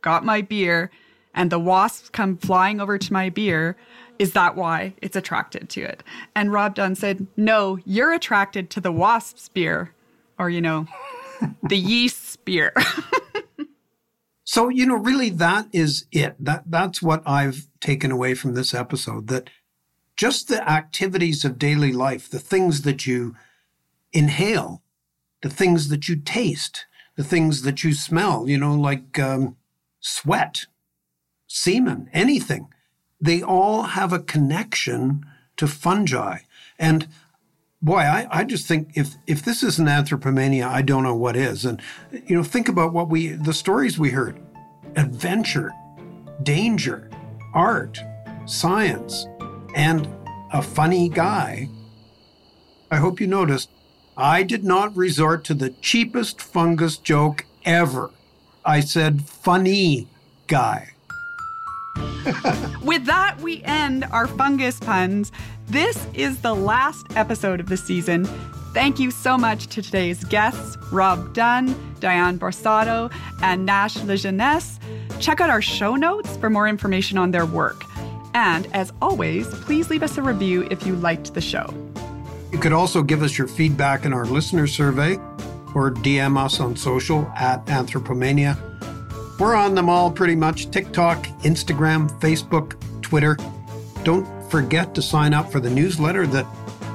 got 0.00 0.24
my 0.24 0.40
beer, 0.40 0.90
and 1.32 1.48
the 1.48 1.60
wasps 1.60 2.08
come 2.08 2.38
flying 2.38 2.80
over 2.80 2.98
to 2.98 3.12
my 3.12 3.28
beer, 3.28 3.76
is 4.18 4.32
that 4.32 4.56
why 4.56 4.94
it's 5.00 5.14
attracted 5.14 5.68
to 5.68 5.82
it? 5.82 6.02
And 6.34 6.52
Rob 6.52 6.74
Dunn 6.74 6.96
said, 6.96 7.28
no, 7.36 7.78
you're 7.84 8.12
attracted 8.12 8.70
to 8.70 8.80
the 8.80 8.90
wasp's 8.90 9.48
beer, 9.48 9.94
or, 10.36 10.50
you 10.50 10.60
know, 10.60 10.88
the 11.62 11.78
yeast's 11.78 12.34
beer. 12.34 12.72
So, 14.52 14.68
you 14.68 14.84
know, 14.84 14.96
really 14.96 15.30
that 15.30 15.68
is 15.72 16.04
it. 16.12 16.36
That 16.38 16.64
that's 16.66 17.00
what 17.00 17.22
I've 17.26 17.68
taken 17.80 18.10
away 18.10 18.34
from 18.34 18.52
this 18.52 18.74
episode 18.74 19.28
that 19.28 19.48
just 20.14 20.48
the 20.48 20.62
activities 20.70 21.42
of 21.42 21.58
daily 21.58 21.90
life, 21.90 22.28
the 22.28 22.38
things 22.38 22.82
that 22.82 23.06
you 23.06 23.34
inhale, 24.12 24.82
the 25.40 25.48
things 25.48 25.88
that 25.88 26.06
you 26.06 26.16
taste, 26.16 26.84
the 27.16 27.24
things 27.24 27.62
that 27.62 27.82
you 27.82 27.94
smell, 27.94 28.46
you 28.46 28.58
know, 28.58 28.74
like 28.74 29.18
um, 29.18 29.56
sweat, 30.00 30.66
semen, 31.46 32.10
anything, 32.12 32.68
they 33.18 33.42
all 33.42 33.84
have 33.84 34.12
a 34.12 34.18
connection 34.18 35.24
to 35.56 35.66
fungi. 35.66 36.40
And 36.78 37.08
boy, 37.82 37.98
I, 37.98 38.26
I 38.30 38.44
just 38.44 38.66
think 38.66 38.92
if 38.94 39.16
if 39.26 39.44
this 39.44 39.62
isn't 39.62 39.88
anthropomania, 39.88 40.66
I 40.66 40.82
don't 40.82 41.02
know 41.02 41.16
what 41.16 41.36
is. 41.36 41.64
And 41.64 41.80
you 42.26 42.36
know, 42.36 42.44
think 42.44 42.68
about 42.68 42.92
what 42.92 43.08
we 43.08 43.28
the 43.28 43.52
stories 43.52 43.98
we 43.98 44.10
heard: 44.10 44.40
adventure, 44.96 45.72
danger, 46.42 47.10
art, 47.54 48.00
science, 48.46 49.26
and 49.74 50.08
a 50.52 50.62
funny 50.62 51.08
guy. 51.08 51.68
I 52.90 52.96
hope 52.96 53.20
you 53.20 53.26
noticed 53.26 53.70
I 54.16 54.42
did 54.42 54.64
not 54.64 54.94
resort 54.94 55.44
to 55.44 55.54
the 55.54 55.70
cheapest 55.70 56.40
fungus 56.40 56.98
joke 56.98 57.46
ever. 57.64 58.10
I 58.64 58.80
said 58.80 59.22
funny 59.22 60.08
guy. 60.46 60.90
With 62.82 63.04
that, 63.06 63.36
we 63.40 63.62
end 63.64 64.04
our 64.12 64.26
fungus 64.26 64.78
puns. 64.78 65.32
This 65.68 66.06
is 66.14 66.40
the 66.40 66.54
last 66.54 67.06
episode 67.16 67.60
of 67.60 67.68
the 67.68 67.76
season. 67.76 68.24
Thank 68.72 68.98
you 68.98 69.10
so 69.10 69.36
much 69.36 69.66
to 69.68 69.82
today's 69.82 70.24
guests, 70.24 70.78
Rob 70.90 71.34
Dunn, 71.34 71.74
Diane 72.00 72.38
Borsato, 72.38 73.12
and 73.42 73.66
Nash 73.66 73.96
Lejeunesse. 73.96 74.78
Check 75.20 75.40
out 75.40 75.50
our 75.50 75.60
show 75.60 75.94
notes 75.94 76.36
for 76.38 76.48
more 76.48 76.66
information 76.66 77.18
on 77.18 77.30
their 77.32 77.44
work. 77.44 77.84
And 78.34 78.66
as 78.72 78.92
always, 79.02 79.46
please 79.46 79.90
leave 79.90 80.02
us 80.02 80.16
a 80.16 80.22
review 80.22 80.66
if 80.70 80.86
you 80.86 80.96
liked 80.96 81.34
the 81.34 81.40
show. 81.40 81.72
You 82.50 82.58
could 82.58 82.72
also 82.72 83.02
give 83.02 83.22
us 83.22 83.36
your 83.36 83.46
feedback 83.46 84.04
in 84.04 84.12
our 84.12 84.24
listener 84.24 84.66
survey 84.66 85.16
or 85.74 85.90
DM 85.90 86.42
us 86.42 86.60
on 86.60 86.76
social 86.76 87.30
at 87.36 87.64
Anthropomania. 87.66 88.58
We're 89.38 89.54
on 89.54 89.74
them 89.74 89.88
all 89.88 90.10
pretty 90.10 90.36
much 90.36 90.70
TikTok, 90.70 91.26
Instagram, 91.42 92.08
Facebook, 92.20 92.76
Twitter. 93.02 93.36
Don't 94.04 94.26
forget 94.50 94.94
to 94.94 95.02
sign 95.02 95.34
up 95.34 95.50
for 95.50 95.60
the 95.60 95.70
newsletter 95.70 96.26
that 96.28 96.46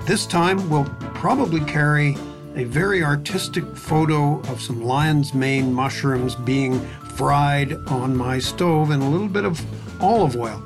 this 0.06 0.26
time 0.26 0.70
will 0.70 0.86
probably 1.16 1.60
carry 1.62 2.16
a 2.56 2.64
very 2.64 3.04
artistic 3.04 3.66
photo 3.76 4.40
of 4.52 4.62
some 4.62 4.84
lion's 4.84 5.34
mane 5.34 5.74
mushrooms 5.74 6.36
being 6.36 6.80
fried 7.16 7.74
on 7.88 8.16
my 8.16 8.40
stove 8.40 8.92
in 8.92 9.02
a 9.02 9.10
little 9.10 9.28
bit 9.28 9.46
of 9.46 9.62
olive 10.02 10.36
oil. 10.36 10.64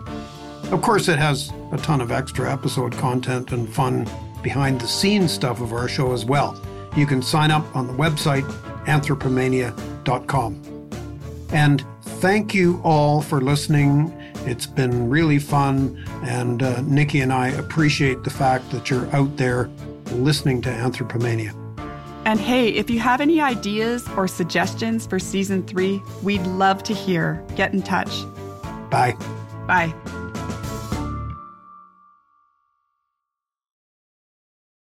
Of 0.72 0.82
course, 0.82 1.08
it 1.08 1.20
has 1.20 1.52
a 1.72 1.78
ton 1.78 2.00
of 2.02 2.12
extra 2.12 2.52
episode 2.52 2.94
content 2.94 3.52
and 3.52 3.68
fun 3.68 4.08
behind 4.42 4.80
the 4.80 4.88
scenes 4.88 5.32
stuff 5.32 5.62
of 5.62 5.74
our 5.74 5.88
show 5.88 6.14
as 6.14 6.26
well. 6.26 6.60
You 6.96 7.06
can 7.06 7.22
sign 7.22 7.52
up 7.52 7.76
on 7.76 7.88
the 7.88 7.94
website 7.94 8.44
anthropomania.com. 8.86 10.71
And 11.52 11.86
thank 12.02 12.54
you 12.54 12.82
all 12.84 13.22
for 13.22 13.42
listening. 13.42 14.12
It's 14.46 14.66
been 14.66 15.10
really 15.10 15.38
fun, 15.38 16.04
and 16.24 16.64
uh, 16.64 16.82
Nikki 16.82 17.22
and 17.22 17.32
I 17.32 17.50
appreciate 17.50 18.24
the 18.24 18.30
fact 18.30 18.72
that 18.72 18.90
you're 18.90 19.14
out 19.16 19.38
there 19.38 19.70
listening 20.14 20.62
to 20.64 20.70
Anthropomania. 20.70 21.56
And 22.26 22.40
hey, 22.40 22.70
if 22.70 22.90
you 22.90 23.00
have 23.00 23.20
any 23.20 23.42
ideas 23.42 24.08
or 24.16 24.28
suggestions 24.28 25.06
for 25.08 25.20
season 25.20 25.64
three, 25.64 26.02
we'd 26.22 26.46
love 26.46 26.84
to 26.84 26.94
hear. 26.94 27.44
Get 27.56 27.74
in 27.74 27.82
touch. 27.82 28.24
Bye. 28.90 29.16
Bye. 29.68 29.94